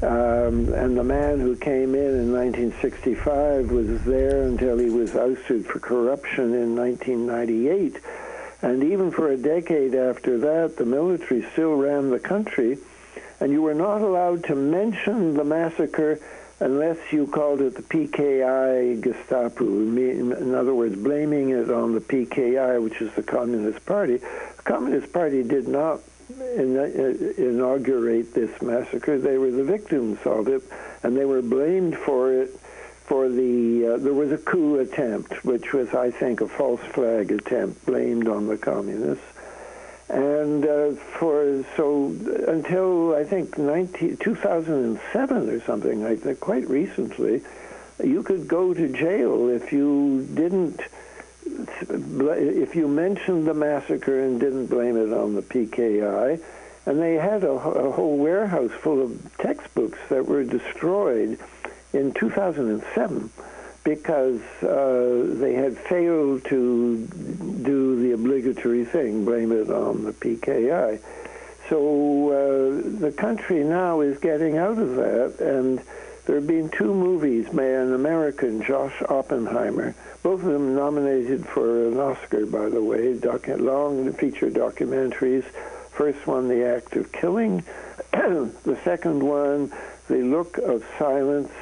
Um, 0.00 0.72
and 0.72 0.96
the 0.96 1.02
man 1.02 1.40
who 1.40 1.56
came 1.56 1.96
in 1.96 2.14
in 2.20 2.32
1965 2.32 3.72
was 3.72 4.04
there 4.04 4.42
until 4.42 4.78
he 4.78 4.90
was 4.90 5.16
ousted 5.16 5.66
for 5.66 5.80
corruption 5.80 6.54
in 6.54 6.76
1998. 6.76 8.00
And 8.64 8.82
even 8.82 9.10
for 9.10 9.30
a 9.30 9.36
decade 9.36 9.94
after 9.94 10.38
that, 10.38 10.78
the 10.78 10.86
military 10.86 11.44
still 11.52 11.74
ran 11.74 12.08
the 12.08 12.18
country, 12.18 12.78
and 13.38 13.52
you 13.52 13.60
were 13.60 13.74
not 13.74 14.00
allowed 14.00 14.44
to 14.44 14.54
mention 14.54 15.34
the 15.34 15.44
massacre 15.44 16.18
unless 16.60 16.96
you 17.12 17.26
called 17.26 17.60
it 17.60 17.74
the 17.74 17.82
PKI 17.82 19.02
Gestapu. 19.02 19.98
In 19.98 20.54
other 20.54 20.74
words, 20.74 20.96
blaming 20.96 21.50
it 21.50 21.70
on 21.70 21.92
the 21.92 22.00
PKI, 22.00 22.82
which 22.82 23.02
is 23.02 23.12
the 23.12 23.22
Communist 23.22 23.84
Party. 23.84 24.16
The 24.16 24.62
Communist 24.64 25.12
Party 25.12 25.42
did 25.42 25.68
not 25.68 26.00
uh, 26.30 26.42
inaugurate 26.42 28.32
this 28.32 28.62
massacre. 28.62 29.18
They 29.18 29.36
were 29.36 29.50
the 29.50 29.64
victims 29.64 30.20
of 30.24 30.48
it, 30.48 30.62
and 31.02 31.14
they 31.14 31.26
were 31.26 31.42
blamed 31.42 31.98
for 31.98 32.32
it. 32.32 32.58
For 33.06 33.28
the 33.28 33.86
uh, 33.86 33.96
there 33.98 34.14
was 34.14 34.32
a 34.32 34.38
coup 34.38 34.78
attempt, 34.78 35.44
which 35.44 35.72
was, 35.72 35.92
I 35.94 36.10
think, 36.10 36.40
a 36.40 36.48
false 36.48 36.80
flag 36.80 37.30
attempt 37.30 37.84
blamed 37.84 38.28
on 38.28 38.46
the 38.46 38.56
communists. 38.56 39.24
And 40.08 40.64
uh, 40.64 40.92
for 41.18 41.64
so 41.76 42.14
until 42.46 43.14
I 43.14 43.24
think 43.24 43.58
19, 43.58 44.18
2007 44.18 45.50
or 45.50 45.60
something 45.62 46.02
like 46.02 46.22
that, 46.22 46.40
quite 46.40 46.68
recently, 46.68 47.42
you 48.02 48.22
could 48.22 48.48
go 48.48 48.74
to 48.74 48.88
jail 48.88 49.48
if 49.48 49.72
you 49.72 50.26
didn't 50.34 50.80
if 51.46 52.74
you 52.74 52.88
mentioned 52.88 53.46
the 53.46 53.54
massacre 53.54 54.24
and 54.24 54.40
didn't 54.40 54.66
blame 54.66 54.96
it 54.96 55.12
on 55.12 55.34
the 55.34 55.42
PKI. 55.42 56.42
And 56.86 57.00
they 57.00 57.14
had 57.14 57.44
a, 57.44 57.50
a 57.50 57.90
whole 57.92 58.18
warehouse 58.18 58.72
full 58.82 59.02
of 59.02 59.36
textbooks 59.38 59.98
that 60.10 60.26
were 60.26 60.44
destroyed 60.44 61.38
in 61.94 62.12
2007 62.12 63.30
because 63.84 64.40
uh, 64.62 65.26
they 65.38 65.52
had 65.52 65.76
failed 65.76 66.44
to 66.46 67.06
do 67.62 68.02
the 68.02 68.12
obligatory 68.12 68.84
thing, 68.84 69.24
blame 69.24 69.52
it 69.52 69.70
on 69.70 70.04
the 70.04 70.12
PKI. 70.12 71.00
So 71.68 72.28
uh, 72.30 73.00
the 73.00 73.12
country 73.12 73.62
now 73.62 74.00
is 74.00 74.18
getting 74.18 74.56
out 74.56 74.78
of 74.78 74.96
that, 74.96 75.36
and 75.40 75.80
there 76.24 76.36
have 76.36 76.46
been 76.46 76.70
two 76.70 76.94
movies 76.94 77.48
by 77.50 77.64
an 77.64 77.94
American, 77.94 78.62
Josh 78.62 79.02
Oppenheimer, 79.08 79.94
both 80.22 80.40
of 80.40 80.46
them 80.46 80.74
nominated 80.74 81.46
for 81.46 81.88
an 81.88 81.98
Oscar, 81.98 82.46
by 82.46 82.70
the 82.70 82.82
way, 82.82 83.14
docu- 83.14 83.60
long 83.60 84.10
feature 84.14 84.50
documentaries. 84.50 85.44
First 85.90 86.26
one, 86.26 86.48
The 86.48 86.66
Act 86.66 86.96
of 86.96 87.12
Killing. 87.12 87.62
the 88.12 88.78
second 88.84 89.22
one, 89.22 89.70
The 90.08 90.22
Look 90.22 90.56
of 90.56 90.82
Silence. 90.98 91.52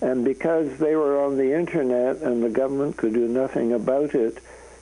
And 0.00 0.24
because 0.24 0.78
they 0.78 0.94
were 0.94 1.24
on 1.24 1.36
the 1.36 1.54
internet 1.54 2.18
and 2.18 2.42
the 2.42 2.50
government 2.50 2.96
could 2.96 3.14
do 3.14 3.26
nothing 3.26 3.72
about 3.72 4.14
it, 4.14 4.38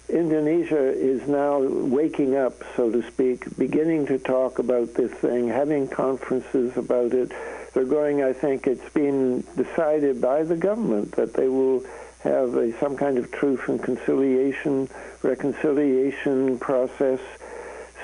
Indonesia 0.08 0.92
is 0.92 1.26
now 1.26 1.58
waking 1.58 2.36
up, 2.36 2.62
so 2.76 2.90
to 2.90 3.02
speak, 3.10 3.44
beginning 3.58 4.06
to 4.06 4.18
talk 4.18 4.58
about 4.58 4.94
this 4.94 5.10
thing, 5.10 5.48
having 5.48 5.88
conferences 5.88 6.76
about 6.76 7.12
it. 7.12 7.32
They're 7.72 7.84
going, 7.84 8.22
I 8.22 8.32
think 8.32 8.66
it's 8.66 8.88
been 8.90 9.42
decided 9.56 10.20
by 10.20 10.44
the 10.44 10.56
government 10.56 11.12
that 11.12 11.34
they 11.34 11.48
will 11.48 11.84
have 12.20 12.54
a, 12.54 12.78
some 12.78 12.96
kind 12.96 13.18
of 13.18 13.32
truth 13.32 13.68
and 13.68 13.82
conciliation, 13.82 14.88
reconciliation 15.22 16.58
process. 16.58 17.20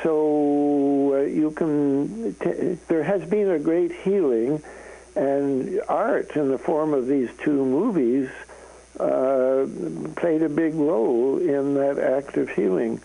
So 0.02 1.14
uh, 1.14 1.20
you 1.22 1.52
can, 1.52 2.34
t- 2.34 2.78
there 2.88 3.04
has 3.04 3.24
been 3.28 3.50
a 3.50 3.58
great 3.58 3.92
healing, 3.92 4.62
and 5.14 5.80
art 5.88 6.36
in 6.36 6.48
the 6.50 6.58
form 6.58 6.94
of 6.94 7.06
these 7.06 7.30
two 7.38 7.64
movies 7.64 8.28
uh, 8.98 9.66
played 10.16 10.42
a 10.42 10.48
big 10.48 10.74
role 10.74 11.38
in 11.38 11.74
that 11.74 11.98
act 11.98 12.36
of 12.36 12.48
healing. 12.50 13.00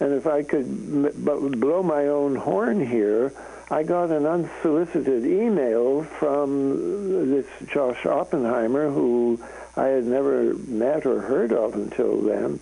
And 0.00 0.12
if 0.12 0.26
I 0.26 0.42
could 0.42 1.24
blow 1.60 1.82
my 1.82 2.06
own 2.08 2.36
horn 2.36 2.84
here, 2.84 3.32
I 3.70 3.82
got 3.82 4.10
an 4.10 4.26
unsolicited 4.26 5.24
email 5.24 6.02
from 6.04 7.30
this 7.30 7.46
Josh 7.66 8.04
Oppenheimer, 8.04 8.90
who 8.90 9.40
I 9.76 9.86
had 9.86 10.04
never 10.04 10.54
met 10.54 11.06
or 11.06 11.20
heard 11.20 11.52
of 11.52 11.74
until 11.74 12.20
then, 12.20 12.60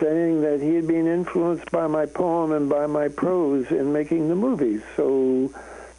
saying 0.00 0.40
that 0.42 0.60
he 0.60 0.74
had 0.74 0.86
been 0.86 1.06
influenced 1.06 1.70
by 1.70 1.86
my 1.86 2.06
poem 2.06 2.52
and 2.52 2.68
by 2.68 2.86
my 2.86 3.08
prose 3.08 3.70
in 3.70 3.92
making 3.92 4.28
the 4.28 4.34
movies. 4.34 4.82
So 4.96 5.52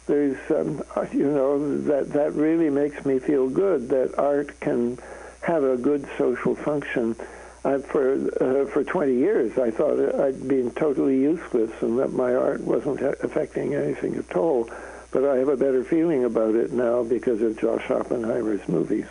there's, 0.06 0.38
um, 0.50 0.82
you 1.12 1.30
know, 1.30 1.78
that 1.82 2.12
that 2.12 2.32
really 2.34 2.70
makes 2.70 3.04
me 3.04 3.18
feel 3.18 3.48
good 3.48 3.88
that 3.90 4.18
art 4.18 4.58
can 4.60 4.98
have 5.42 5.64
a 5.64 5.76
good 5.76 6.06
social 6.18 6.54
function. 6.54 7.16
I, 7.64 7.78
for 7.78 8.14
uh, 8.42 8.66
for 8.66 8.82
20 8.82 9.14
years, 9.14 9.56
I 9.56 9.70
thought 9.70 10.20
I'd 10.20 10.48
been 10.48 10.72
totally 10.72 11.20
useless 11.20 11.70
and 11.80 11.98
that 12.00 12.12
my 12.12 12.34
art 12.34 12.60
wasn't 12.62 13.00
affecting 13.00 13.74
anything 13.74 14.16
at 14.16 14.36
all. 14.36 14.68
But 15.12 15.24
I 15.24 15.36
have 15.36 15.48
a 15.48 15.56
better 15.56 15.84
feeling 15.84 16.24
about 16.24 16.54
it 16.54 16.72
now 16.72 17.04
because 17.04 17.40
of 17.42 17.58
Josh 17.60 17.90
Oppenheimer's 17.90 18.66
movies. 18.66 19.06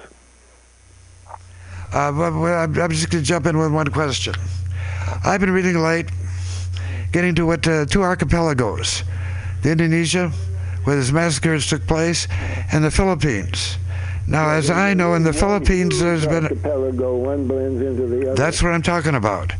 Uh, 1.94 2.12
I'm 2.12 2.78
I'm 2.78 2.92
just 2.92 3.10
going 3.10 3.24
to 3.24 3.28
jump 3.28 3.46
in 3.46 3.58
with 3.58 3.72
one 3.72 3.88
question. 3.88 4.34
I've 5.24 5.40
been 5.40 5.52
reading 5.52 5.78
late, 5.82 6.10
getting 7.12 7.36
to 7.36 7.46
what 7.46 7.68
uh, 7.68 7.86
two 7.86 8.02
archipelagos, 8.02 9.04
the 9.62 9.72
Indonesia, 9.72 10.32
where 10.84 10.96
this 10.96 11.12
massacres 11.12 11.68
took 11.68 11.86
place, 11.88 12.28
and 12.72 12.84
the 12.84 12.92
Philippines. 12.92 13.78
Now, 14.28 14.52
as 14.52 14.70
I 14.70 14.94
know, 14.94 15.16
in 15.16 15.24
the 15.24 15.34
Philippines, 15.34 16.00
there's 16.00 16.26
been 16.26 16.46
archipelago. 16.46 17.18
One 17.18 17.48
blends 17.48 17.82
into 17.82 18.08
the 18.08 18.28
other. 18.28 18.36
That's 18.36 18.64
what 18.64 18.72
I'm 18.72 18.82
talking 18.82 19.16
about. 19.16 19.52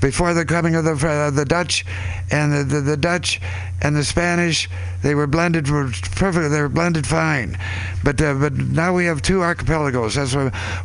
Before 0.00 0.34
the 0.34 0.44
coming 0.44 0.74
of 0.74 0.84
the 0.84 0.92
uh, 0.92 1.30
the 1.30 1.44
Dutch 1.44 1.86
and 2.30 2.52
the, 2.52 2.64
the, 2.64 2.80
the 2.82 2.96
Dutch 2.96 3.40
and 3.80 3.96
the 3.96 4.04
Spanish, 4.04 4.68
they 5.02 5.14
were 5.14 5.26
blended 5.26 5.70
were 5.70 5.90
perfect. 6.16 6.50
They 6.50 6.60
were 6.60 6.68
blended 6.68 7.06
fine, 7.06 7.56
but 8.04 8.20
uh, 8.20 8.34
but 8.34 8.52
now 8.54 8.94
we 8.94 9.06
have 9.06 9.22
two 9.22 9.42
archipelagos. 9.42 10.16
That's 10.16 10.34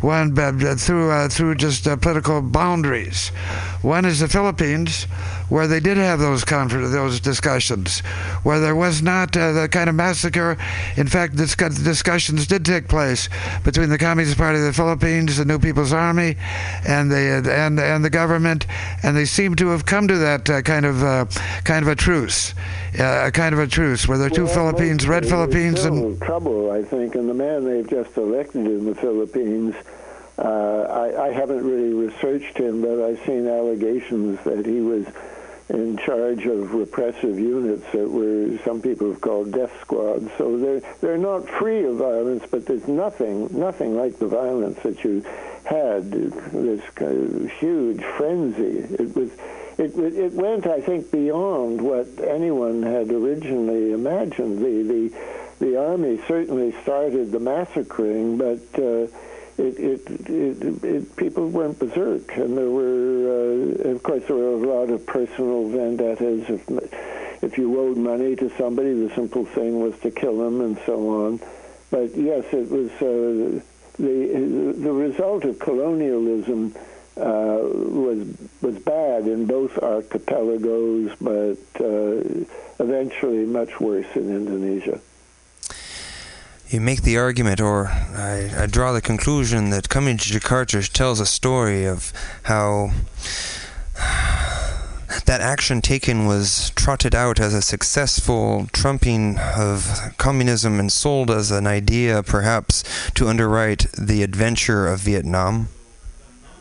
one 0.01 0.37
uh, 0.39 0.75
through 0.77 1.11
uh, 1.11 1.27
through 1.27 1.55
just 1.55 1.87
uh, 1.87 1.97
political 1.97 2.41
boundaries. 2.41 3.29
One 3.81 4.05
is 4.05 4.21
the 4.21 4.29
Philippines, 4.29 5.07
where 5.49 5.67
they 5.67 5.79
did 5.79 5.97
have 5.97 6.19
those 6.19 6.43
confer- 6.43 6.87
those 6.87 7.19
discussions, 7.19 7.99
where 8.43 8.59
there 8.59 8.75
was 8.75 9.01
not 9.01 9.35
uh, 9.37 9.51
the 9.51 9.67
kind 9.69 9.89
of 9.89 9.95
massacre. 9.95 10.57
In 10.97 11.07
fact, 11.07 11.35
discuss- 11.35 11.77
discussions 11.77 12.47
did 12.47 12.65
take 12.65 12.87
place 12.87 13.29
between 13.63 13.89
the 13.89 13.97
Communist 13.97 14.37
Party 14.37 14.59
of 14.59 14.65
the 14.65 14.73
Philippines, 14.73 15.37
the 15.37 15.45
New 15.45 15.59
People's 15.59 15.93
Army, 15.93 16.35
and 16.87 17.11
the 17.11 17.43
and 17.51 17.79
and 17.79 18.03
the 18.03 18.09
government, 18.09 18.65
and 19.03 19.15
they 19.15 19.25
seem 19.25 19.55
to 19.55 19.67
have 19.69 19.85
come 19.85 20.07
to 20.07 20.17
that 20.17 20.49
uh, 20.49 20.61
kind 20.61 20.85
of 20.85 21.03
uh, 21.03 21.25
kind 21.63 21.83
of 21.83 21.89
a 21.89 21.95
truce, 21.95 22.53
uh, 22.99 23.25
a 23.27 23.31
kind 23.31 23.53
of 23.53 23.59
a 23.59 23.67
truce 23.67 24.07
where 24.07 24.17
there 24.17 24.27
are 24.27 24.29
two 24.29 24.45
Well, 24.45 24.53
Philippines, 24.53 25.07
red 25.07 25.25
Philippines, 25.25 25.85
and 25.85 26.19
trouble, 26.21 26.71
I 26.71 26.83
think, 26.83 27.15
and 27.15 27.29
the 27.29 27.33
man 27.33 27.65
they've 27.65 27.89
just 27.89 28.17
elected 28.17 28.65
in 28.65 28.85
the 28.85 28.95
Philippines. 28.95 29.75
Uh, 30.37 30.81
I, 30.89 31.27
I 31.27 31.31
haven't 31.31 31.63
really 31.63 31.93
researched 31.93 32.57
him, 32.57 32.81
but 32.81 32.99
I've 33.01 33.23
seen 33.25 33.47
allegations 33.47 34.43
that 34.43 34.65
he 34.65 34.81
was 34.81 35.05
in 35.69 35.97
charge 35.97 36.45
of 36.45 36.73
repressive 36.73 37.39
units 37.39 37.83
that 37.91 38.07
were 38.07 38.57
some 38.63 38.81
people 38.81 39.09
have 39.11 39.21
called 39.21 39.51
death 39.51 39.71
squads. 39.81 40.29
So 40.37 40.57
they're 40.57 40.81
they're 41.01 41.17
not 41.17 41.49
free 41.49 41.83
of 41.85 41.95
violence, 41.97 42.43
but 42.49 42.65
there's 42.65 42.87
nothing 42.87 43.47
nothing 43.51 43.95
like 43.95 44.19
the 44.19 44.27
violence 44.27 44.79
that 44.83 45.03
you 45.03 45.25
had. 45.63 46.11
This 46.11 46.81
kind 46.93 47.45
of 47.45 47.51
huge 47.53 48.03
frenzy. 48.17 48.79
It 48.93 49.15
was. 49.15 49.31
It, 49.77 49.93
it 49.97 50.31
went, 50.31 50.67
I 50.67 50.79
think, 50.79 51.11
beyond 51.11 51.81
what 51.81 52.07
anyone 52.25 52.81
had 52.81 53.11
originally 53.11 53.91
imagined. 53.91 54.59
The 54.59 54.83
the 54.83 55.65
the 55.65 55.81
army 55.81 56.21
certainly 56.27 56.73
started 56.83 57.31
the 57.31 57.39
massacring, 57.39 58.37
but 58.37 58.81
uh, 58.81 59.07
it, 59.57 59.79
it, 59.79 60.29
it, 60.29 60.83
it, 60.83 61.15
people 61.15 61.47
went 61.49 61.79
berserk, 61.79 62.35
and 62.37 62.57
there 62.57 62.69
were, 62.69 63.85
uh, 63.85 63.89
of 63.91 64.03
course, 64.03 64.23
there 64.27 64.35
were 64.35 64.53
a 64.53 64.67
lot 64.67 64.89
of 64.89 65.05
personal 65.05 65.69
vendettas. 65.69 66.49
If, 66.49 67.43
if 67.43 67.57
you 67.57 67.79
owed 67.79 67.97
money 67.97 68.35
to 68.35 68.49
somebody, 68.57 68.93
the 68.93 69.13
simple 69.15 69.45
thing 69.45 69.79
was 69.79 69.97
to 69.99 70.11
kill 70.11 70.37
them, 70.37 70.61
and 70.61 70.77
so 70.85 71.25
on. 71.25 71.39
But 71.89 72.15
yes, 72.15 72.45
it 72.51 72.69
was 72.69 72.91
uh, 72.93 73.61
the 73.97 74.73
the 74.77 74.91
result 74.91 75.45
of 75.45 75.59
colonialism 75.59 76.75
uh, 77.17 77.59
was 77.61 78.27
was 78.61 78.77
bad 78.79 79.27
in 79.27 79.45
both 79.45 79.77
archipelagos, 79.81 81.15
but 81.21 81.57
uh, 81.79 82.83
eventually 82.83 83.45
much 83.45 83.79
worse 83.79 84.07
in 84.15 84.29
Indonesia. 84.29 84.99
You 86.75 86.81
make 86.81 87.03
the 87.03 87.17
argument, 87.17 87.61
or 87.61 87.87
I, 87.87 88.51
I 88.57 88.65
draw 88.65 88.91
the 88.91 88.99
conclusion, 88.99 89.69
that 89.69 89.87
coming 89.87 90.17
to 90.17 90.25
Jakarta 90.25 90.85
tells 90.91 91.21
a 91.21 91.25
story 91.25 91.85
of 91.85 92.11
how 92.43 92.91
that 95.25 95.39
action 95.39 95.81
taken 95.81 96.25
was 96.25 96.73
trotted 96.75 97.15
out 97.15 97.39
as 97.39 97.53
a 97.53 97.61
successful 97.61 98.67
trumping 98.73 99.39
of 99.39 100.13
communism 100.17 100.77
and 100.77 100.91
sold 100.91 101.31
as 101.31 101.49
an 101.49 101.65
idea, 101.65 102.21
perhaps, 102.21 102.83
to 103.11 103.29
underwrite 103.29 103.85
the 103.97 104.21
adventure 104.21 104.85
of 104.85 104.99
Vietnam. 104.99 105.69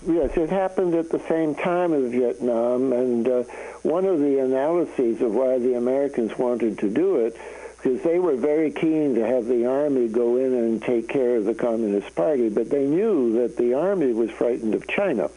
Yes, 0.07 0.37
it 0.37 0.49
happened 0.49 0.95
at 0.95 1.11
the 1.11 1.19
same 1.27 1.57
time 1.57 1.93
as 1.93 2.13
Vietnam, 2.13 2.93
and 2.93 3.27
uh, 3.27 3.43
one 3.83 4.05
of 4.05 4.21
the 4.21 4.39
analyses 4.39 5.21
of 5.21 5.35
why 5.35 5.59
the 5.59 5.75
Americans 5.75 6.39
wanted 6.39 6.79
to 6.79 6.89
do 6.89 7.17
it, 7.17 7.37
because 7.85 8.03
they 8.03 8.19
were 8.19 8.35
very 8.35 8.71
keen 8.71 9.15
to 9.15 9.27
have 9.27 9.45
the 9.45 9.67
army 9.67 10.09
go 10.09 10.39
in 10.39 10.55
and 10.55 10.81
take 10.81 11.07
care 11.07 11.37
of 11.37 11.45
the 11.45 11.55
Communist 11.55 12.15
Party, 12.15 12.49
but 12.49 12.71
they 12.71 12.87
knew 12.87 13.35
that 13.43 13.59
the 13.59 13.75
army 13.75 14.15
was 14.15 14.31
frightened 14.31 14.75
of 14.75 14.89
China. 14.89 15.29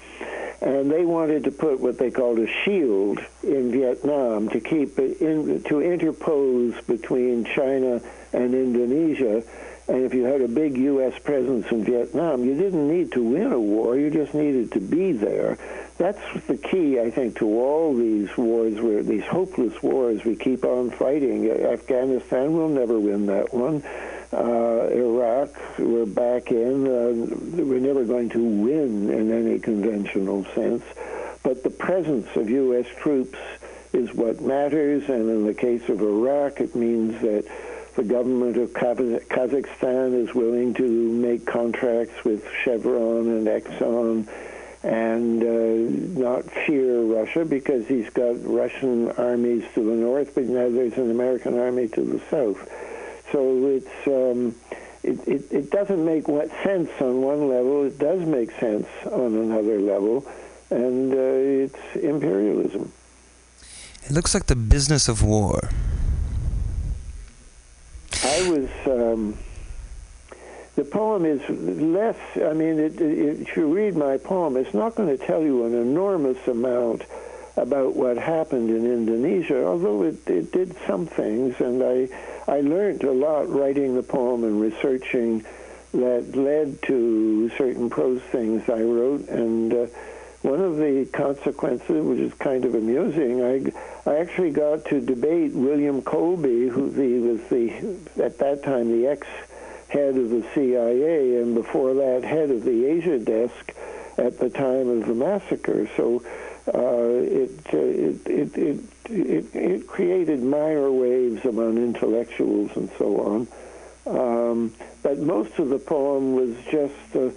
And 0.62 0.90
they 0.90 1.04
wanted 1.04 1.44
to 1.44 1.52
put 1.52 1.82
what 1.82 2.00
they 2.00 2.10
called 2.10 2.40
a 2.40 2.48
shield 2.48 3.20
in 3.44 3.70
Vietnam 3.72 4.48
to 4.50 4.62
keep 4.62 4.98
in, 4.98 5.62
to 5.64 5.82
interpose 5.82 6.74
between 6.86 7.44
China 7.44 8.02
and 8.32 8.56
Indonesia 8.56 9.44
and 9.88 10.04
if 10.04 10.14
you 10.14 10.26
had 10.26 10.42
a 10.42 10.48
big 10.48 10.78
U.S. 10.78 11.18
presence 11.20 11.66
in 11.72 11.86
Vietnam, 11.86 12.44
you 12.44 12.56
didn't 12.56 12.88
need 12.88 13.12
to 13.14 13.24
win 13.24 13.54
a 13.54 13.60
war, 13.60 13.98
you 13.98 14.10
just 14.10 14.34
needed 14.34 14.72
to 14.74 14.80
be 14.82 15.14
there. 15.14 15.58
That's 15.98 16.22
the 16.46 16.58
key, 16.58 17.00
I 17.00 17.10
think, 17.10 17.38
to 17.38 17.46
all 17.46 17.96
these 17.96 18.36
wars, 18.38 18.80
where 18.80 19.02
these 19.02 19.24
hopeless 19.24 19.82
wars 19.82 20.24
we 20.26 20.36
keep 20.36 20.64
on 20.66 20.92
fighting. 20.92 21.50
Afghanistan 21.50 22.54
will 22.54 22.70
never 22.70 23.00
win 23.00 23.26
that 23.28 23.54
one. 23.54 23.84
Uh, 24.32 24.90
Iraq, 24.92 25.50
we're 25.80 26.06
back 26.06 26.52
in. 26.52 26.86
Uh, 26.86 27.64
we're 27.64 27.80
never 27.80 28.04
going 28.04 28.30
to 28.30 28.44
win 28.44 29.10
in 29.10 29.32
any 29.32 29.58
conventional 29.58 30.44
sense. 30.54 30.84
But 31.44 31.64
the 31.64 31.70
presence 31.70 32.28
of 32.36 32.50
U.S. 32.50 32.88
troops 33.00 33.40
is 33.94 34.14
what 34.14 34.42
matters, 34.42 35.08
and 35.08 35.30
in 35.30 35.46
the 35.46 35.54
case 35.54 35.88
of 35.88 36.02
Iraq, 36.02 36.60
it 36.60 36.76
means 36.76 37.22
that 37.22 37.46
the 37.98 38.04
government 38.04 38.56
of 38.58 38.70
Kazakhstan 38.74 40.24
is 40.24 40.36
willing 40.36 40.76
to 40.76 40.84
make 40.84 41.48
contracts 41.48 42.24
with 42.24 42.46
Chevron 42.64 43.28
and 43.28 43.48
Exxon 43.48 44.28
and 44.84 45.42
uh, 45.42 46.22
not 46.22 46.44
fear 46.68 47.02
Russia 47.02 47.44
because 47.44 47.88
he's 47.88 48.08
got 48.12 48.36
Russian 48.46 49.10
armies 49.14 49.64
to 49.74 49.84
the 49.84 49.96
north, 49.96 50.36
but 50.36 50.44
now 50.44 50.70
there's 50.70 50.94
an 50.94 51.10
American 51.10 51.58
army 51.58 51.88
to 51.88 52.02
the 52.02 52.20
south. 52.30 52.70
So 53.32 53.66
it's 53.66 54.08
um, 54.08 54.56
it, 55.02 55.28
it, 55.28 55.52
it 55.52 55.72
doesn't 55.72 56.06
make 56.06 56.28
what 56.28 56.50
sense 56.64 56.92
on 57.02 57.24
one 57.24 57.50
level. 57.50 57.84
It 57.84 57.98
does 57.98 58.22
make 58.28 58.52
sense 58.60 58.88
on 59.08 59.34
another 59.36 59.80
level, 59.80 60.24
and 60.70 61.12
uh, 61.12 61.18
it's 61.18 61.96
imperialism. 61.96 62.92
It 64.04 64.12
looks 64.12 64.36
like 64.36 64.46
the 64.46 64.56
business 64.56 65.10
of 65.10 65.24
war. 65.24 65.72
I 68.24 68.42
was. 68.42 68.70
Um, 68.86 69.38
the 70.76 70.86
poem 70.86 71.26
is 71.26 71.42
less. 71.50 72.18
I 72.36 72.54
mean, 72.54 72.80
it, 72.80 73.02
it, 73.02 73.42
if 73.42 73.58
you 73.58 73.74
read 73.74 73.96
my 73.96 74.18
poem, 74.18 74.58
it's 74.58 74.74
not 74.76 74.96
going 74.96 75.18
to 75.18 75.26
tell 75.26 75.42
you 75.42 75.66
an 75.66 75.74
enormous 75.74 76.48
amount 76.48 77.04
about 77.56 77.96
what 77.96 78.18
happened 78.18 78.70
in 78.70 78.86
Indonesia, 78.86 79.66
although 79.66 80.04
it, 80.04 80.28
it 80.28 80.52
did 80.52 80.76
some 80.86 81.08
things, 81.08 81.60
and 81.60 81.84
I 81.84 82.08
I 82.48 82.62
learned 82.62 83.04
a 83.04 83.12
lot 83.12 83.50
writing 83.50 83.96
the 83.96 84.04
poem 84.04 84.44
and 84.44 84.62
researching 84.62 85.44
that 85.94 86.36
led 86.36 86.82
to 86.84 87.50
certain 87.58 87.90
prose 87.90 88.22
things 88.32 88.70
I 88.70 88.82
wrote, 88.82 89.28
and 89.30 89.74
uh, 89.74 89.88
one 90.48 90.62
of 90.62 90.78
the 90.78 91.06
consequences, 91.12 92.06
which 92.06 92.20
is 92.20 92.34
kind 92.36 92.64
of 92.64 92.74
amusing, 92.74 93.44
I 93.44 94.10
I 94.10 94.20
actually 94.20 94.52
got 94.52 94.86
to 94.86 95.02
debate 95.02 95.54
William 95.54 96.02
Colby, 96.02 96.70
who 96.70 96.84
was 96.84 97.42
the 97.50 98.24
at 98.24 98.38
that 98.40 98.64
time 98.64 98.90
the 98.90 99.08
ex 99.08 99.28
head 99.90 100.16
of 100.16 100.30
the 100.30 100.46
CIA, 100.54 101.42
and 101.42 101.54
before 101.54 101.94
that 101.94 102.24
head 102.24 102.50
of 102.50 102.64
the 102.64 102.86
Asia 102.86 103.20
desk 103.20 103.74
at 104.18 104.40
the 104.40 104.50
time 104.50 104.90
of 104.90 105.06
the 105.06 105.14
massacre. 105.14 105.90
So 105.98 106.24
uh, 106.74 107.24
it, 107.24 107.52
uh, 107.74 107.78
it, 107.78 108.28
it, 108.28 108.58
it, 108.58 108.80
it, 109.10 109.56
it 109.56 109.88
created 109.88 110.42
minor 110.44 110.92
waves 110.92 111.46
among 111.46 111.78
intellectuals 111.78 112.72
and 112.76 112.90
so 112.98 113.22
on. 113.22 113.48
Um, 114.06 114.74
but 115.04 115.20
most 115.20 115.60
of 115.60 115.70
the 115.70 115.80
poem 115.80 116.34
was 116.34 116.56
just 116.72 117.16
uh, 117.16 117.30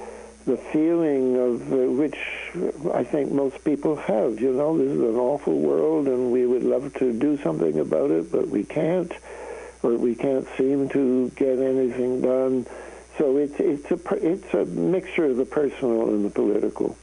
the 0.46 0.56
feeling 0.56 1.36
of 1.36 1.72
uh, 1.72 1.76
which 1.76 2.16
I 2.94 3.04
think 3.04 3.30
most 3.32 3.62
people 3.64 3.96
have. 3.96 4.40
You 4.40 4.52
know, 4.52 4.76
this 4.78 4.88
is 4.88 5.00
an 5.00 5.16
awful 5.16 5.58
world, 5.58 6.08
and 6.08 6.32
we 6.32 6.46
would 6.46 6.62
love 6.62 6.92
to 6.94 7.12
do 7.12 7.36
something 7.38 7.78
about 7.78 8.10
it, 8.10 8.32
but 8.32 8.48
we 8.48 8.64
can't, 8.64 9.12
or 9.82 9.96
we 9.96 10.14
can't 10.14 10.46
seem 10.56 10.88
to 10.90 11.30
get 11.36 11.58
anything 11.58 12.22
done. 12.22 12.66
So 13.18 13.36
it's 13.36 13.58
it's 13.58 13.90
a 13.90 14.00
it's 14.14 14.54
a 14.54 14.64
mixture 14.64 15.26
of 15.26 15.36
the 15.36 15.44
personal 15.44 16.08
and 16.08 16.24
the 16.24 16.30
political. 16.30 16.96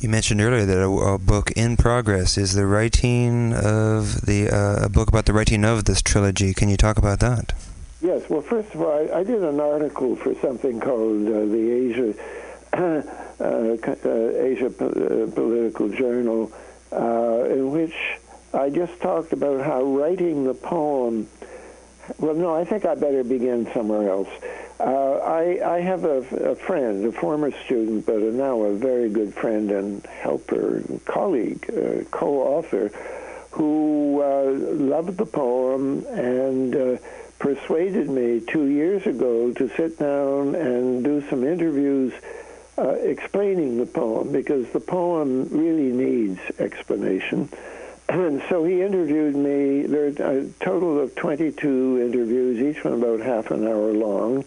You 0.00 0.08
mentioned 0.08 0.40
earlier 0.40 0.64
that 0.64 0.82
a, 0.82 0.88
a 0.88 1.18
book 1.18 1.50
in 1.50 1.76
progress 1.76 2.38
is 2.38 2.54
the 2.54 2.64
writing 2.64 3.52
of 3.52 4.22
the 4.22 4.48
uh, 4.48 4.86
a 4.86 4.88
book 4.88 5.08
about 5.08 5.26
the 5.26 5.34
writing 5.34 5.62
of 5.64 5.84
this 5.84 6.00
trilogy. 6.00 6.54
Can 6.54 6.70
you 6.70 6.78
talk 6.78 6.96
about 6.96 7.20
that? 7.20 7.52
Yes. 8.02 8.30
Well, 8.30 8.40
first 8.40 8.74
of 8.74 8.80
all, 8.80 8.92
I, 8.92 9.20
I 9.20 9.24
did 9.24 9.42
an 9.42 9.60
article 9.60 10.16
for 10.16 10.34
something 10.36 10.80
called 10.80 11.26
uh, 11.26 11.44
the 11.44 11.70
Asia 11.70 12.14
uh, 12.72 14.42
Asia 14.42 14.66
uh, 14.66 15.30
Political 15.30 15.88
Journal, 15.90 16.52
uh, 16.92 17.44
in 17.50 17.70
which 17.72 17.94
I 18.54 18.70
just 18.70 18.98
talked 19.00 19.32
about 19.34 19.64
how 19.64 19.82
writing 19.82 20.44
the 20.44 20.54
poem. 20.54 21.28
Well, 22.18 22.34
no, 22.34 22.54
I 22.56 22.64
think 22.64 22.86
I 22.86 22.94
better 22.94 23.22
begin 23.22 23.70
somewhere 23.74 24.08
else. 24.08 24.28
Uh, 24.80 25.18
I, 25.18 25.76
I 25.76 25.80
have 25.80 26.04
a, 26.04 26.18
a 26.52 26.54
friend, 26.54 27.04
a 27.04 27.12
former 27.12 27.50
student, 27.66 28.06
but 28.06 28.16
a, 28.16 28.32
now 28.32 28.62
a 28.62 28.74
very 28.74 29.10
good 29.10 29.34
friend 29.34 29.70
and 29.70 30.06
helper, 30.06 30.78
and 30.78 31.04
colleague, 31.04 31.66
uh, 31.70 32.04
co-author, 32.10 32.90
who 33.50 34.22
uh, 34.22 34.52
loved 34.52 35.18
the 35.18 35.26
poem 35.26 36.06
and 36.06 36.74
uh, 36.74 36.96
persuaded 37.40 38.08
me 38.08 38.38
two 38.40 38.66
years 38.66 39.04
ago 39.06 39.50
to 39.52 39.68
sit 39.70 39.98
down 39.98 40.54
and 40.54 41.02
do 41.02 41.26
some 41.28 41.42
interviews 41.42 42.12
uh, 42.78 42.90
explaining 42.90 43.78
the 43.78 43.86
poem 43.86 44.30
because 44.30 44.68
the 44.70 44.80
poem 44.80 45.48
really 45.50 45.90
needs 45.90 46.38
explanation. 46.60 47.48
And 48.10 48.42
so 48.48 48.64
he 48.64 48.82
interviewed 48.82 49.36
me. 49.36 49.82
There 49.82 50.06
are 50.06 50.38
a 50.40 50.48
total 50.58 50.98
of 50.98 51.14
22 51.14 52.00
interviews, 52.00 52.58
each 52.58 52.82
one 52.82 52.94
about 52.94 53.20
half 53.20 53.52
an 53.52 53.68
hour 53.68 53.92
long. 53.92 54.44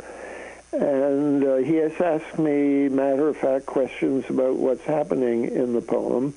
And 0.74 1.42
uh, 1.42 1.56
he 1.58 1.76
has 1.76 1.94
asked 2.02 2.38
me 2.38 2.90
matter 2.90 3.30
of 3.30 3.38
fact 3.38 3.66
questions 3.66 4.26
about 4.30 4.58
what's 4.58 4.84
happening 4.84 5.46
in 5.46 5.72
the 5.72 5.80
poem. 5.80 6.34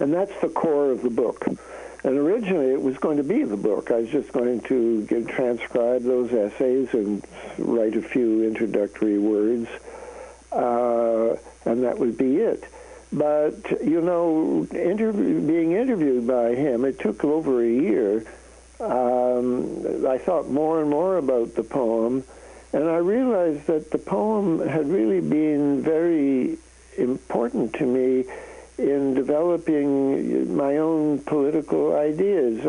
And 0.00 0.14
that's 0.14 0.32
the 0.40 0.48
core 0.48 0.90
of 0.90 1.02
the 1.02 1.10
book. 1.10 1.44
And 2.04 2.18
originally 2.18 2.70
it 2.70 2.82
was 2.82 2.98
going 2.98 3.16
to 3.16 3.22
be 3.22 3.44
the 3.44 3.56
book. 3.56 3.90
I 3.90 4.00
was 4.00 4.10
just 4.10 4.30
going 4.32 4.60
to 4.62 5.02
get, 5.06 5.26
transcribe 5.26 6.02
those 6.02 6.32
essays 6.32 6.92
and 6.92 7.24
write 7.58 7.96
a 7.96 8.02
few 8.02 8.44
introductory 8.44 9.18
words, 9.18 9.68
uh, 10.52 11.36
and 11.64 11.82
that 11.82 11.98
would 11.98 12.18
be 12.18 12.36
it. 12.36 12.64
But, 13.10 13.82
you 13.82 14.02
know, 14.02 14.66
interview, 14.72 15.40
being 15.46 15.72
interviewed 15.72 16.26
by 16.26 16.54
him, 16.54 16.84
it 16.84 16.98
took 17.00 17.24
over 17.24 17.62
a 17.62 17.68
year. 17.68 18.26
Um, 18.80 20.06
I 20.06 20.18
thought 20.18 20.50
more 20.50 20.82
and 20.82 20.90
more 20.90 21.16
about 21.16 21.54
the 21.54 21.62
poem, 21.62 22.24
and 22.74 22.84
I 22.84 22.96
realized 22.96 23.66
that 23.68 23.90
the 23.90 23.98
poem 23.98 24.66
had 24.68 24.88
really 24.88 25.20
been 25.20 25.80
very 25.80 26.58
important 26.98 27.72
to 27.74 27.86
me 27.86 28.24
in 28.78 29.14
developing 29.14 30.56
my 30.56 30.76
own 30.78 31.20
political 31.20 31.96
ideas. 31.96 32.64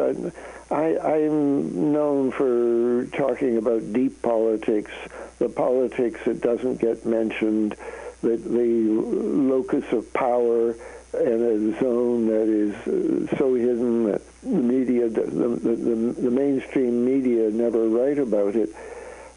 I, 0.72 0.98
I'm 0.98 1.94
known 1.94 2.32
for 2.32 3.06
talking 3.18 3.58
about 3.58 3.94
deep 3.94 4.22
politics, 4.22 4.92
the 5.40 5.50
politics 5.50 6.20
that 6.26 6.42
doesn't 6.42 6.80
get 6.80 7.06
mentioned, 7.06 7.76
the, 8.22 8.38
the 8.38 8.90
locus 8.90 9.86
of 9.92 10.12
power 10.14 10.76
and 11.14 11.76
a 11.76 11.80
zone 11.80 12.28
that 12.28 12.50
is 12.50 12.76
uh, 12.88 13.38
so 13.38 13.54
hidden 13.56 14.12
that 14.12 14.22
the 14.44 14.50
media, 14.50 15.08
the, 15.08 15.22
the, 15.22 15.48
the, 15.48 16.22
the 16.22 16.32
mainstream 16.32 17.06
media 17.06 17.50
never 17.50 17.88
write 17.88 18.20
about 18.20 18.56
it. 18.56 18.70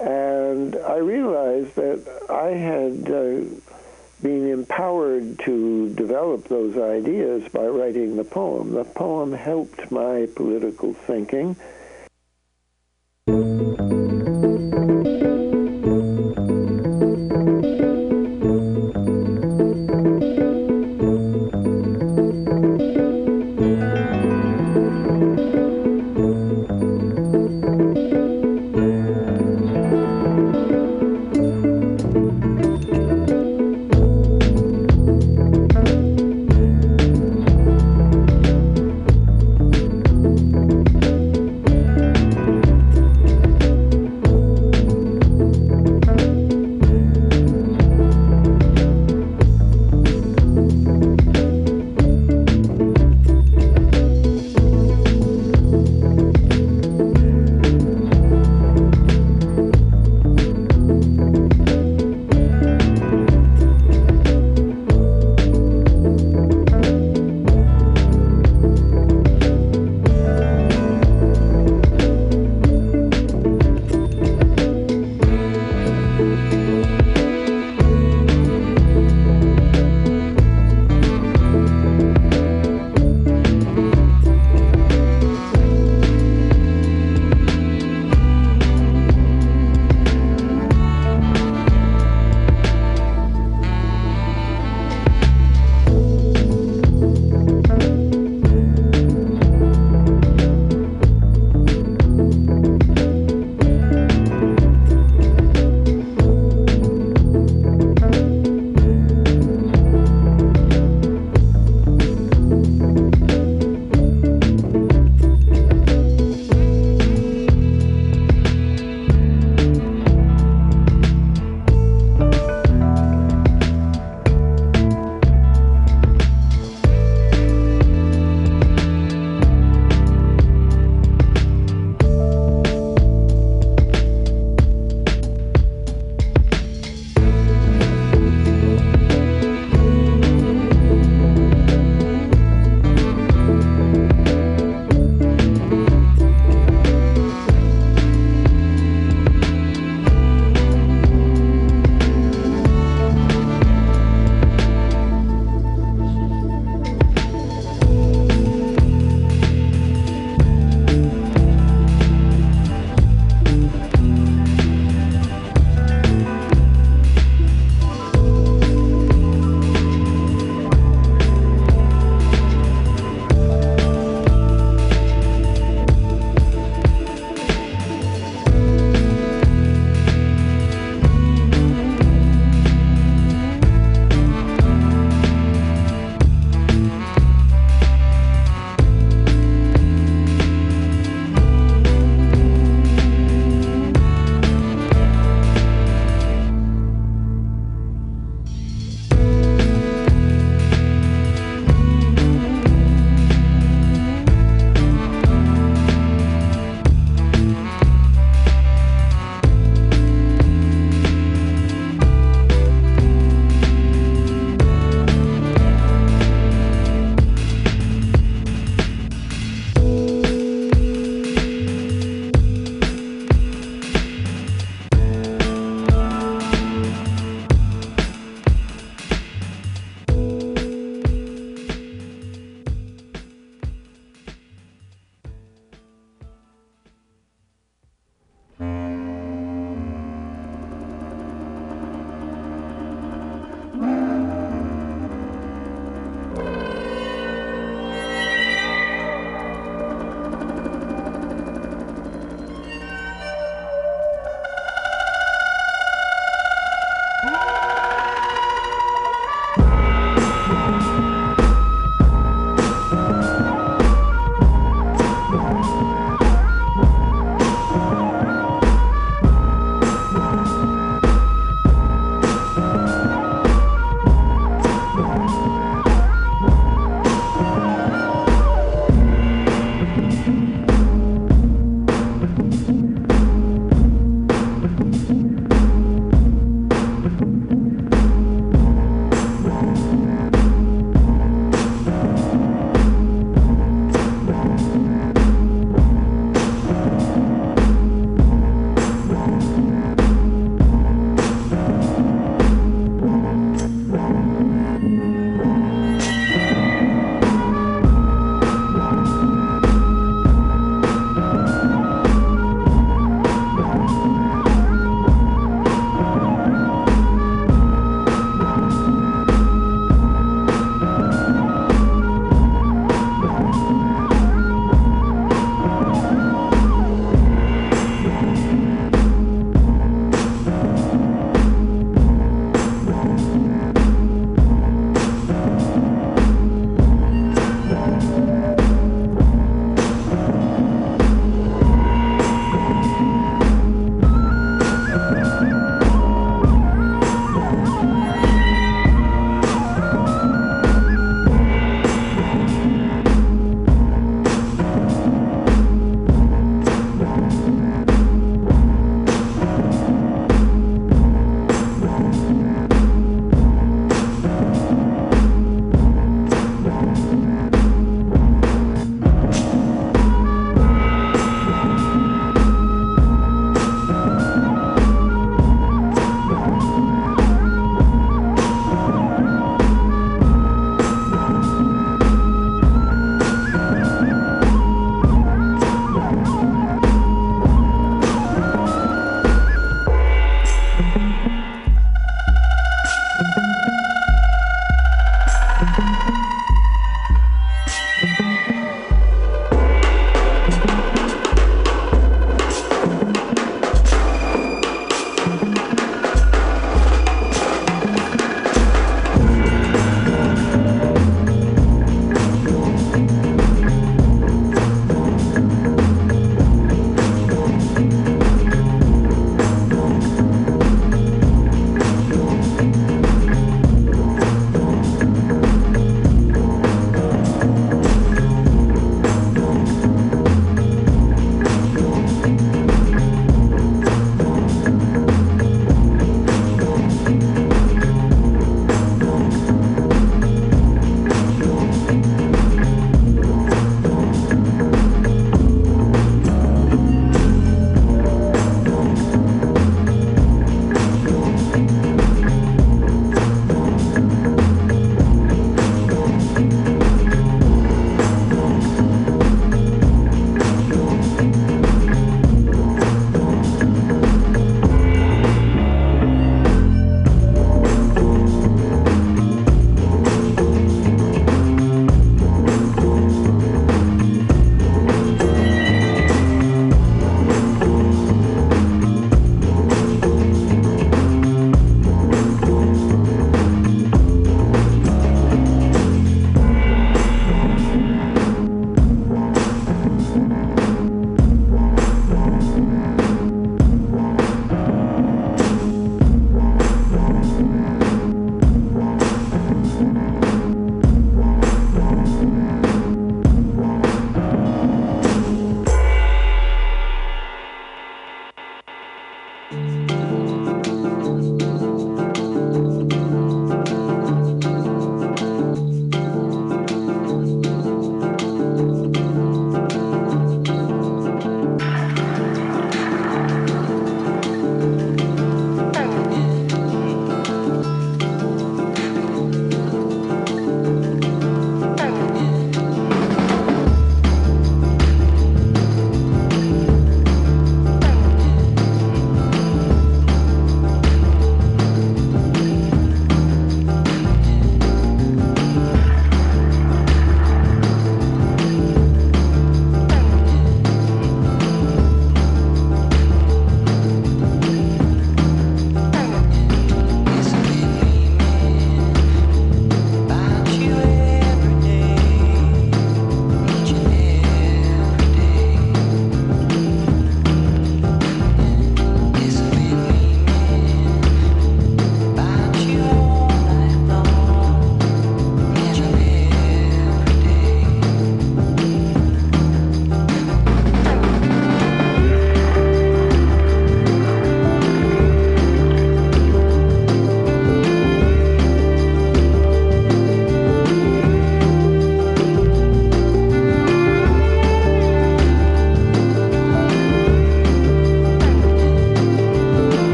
And 0.00 0.76
I 0.76 0.96
realized 0.96 1.74
that 1.76 2.02
I 2.28 2.48
had 2.48 3.10
uh, 3.10 3.81
been 4.22 4.48
empowered 4.48 5.38
to 5.40 5.90
develop 5.90 6.48
those 6.48 6.78
ideas 6.78 7.48
by 7.52 7.66
writing 7.66 8.16
the 8.16 8.24
poem. 8.24 8.72
The 8.72 8.84
poem 8.84 9.32
helped 9.32 9.90
my 9.90 10.28
political 10.34 10.94
thinking. 10.94 11.56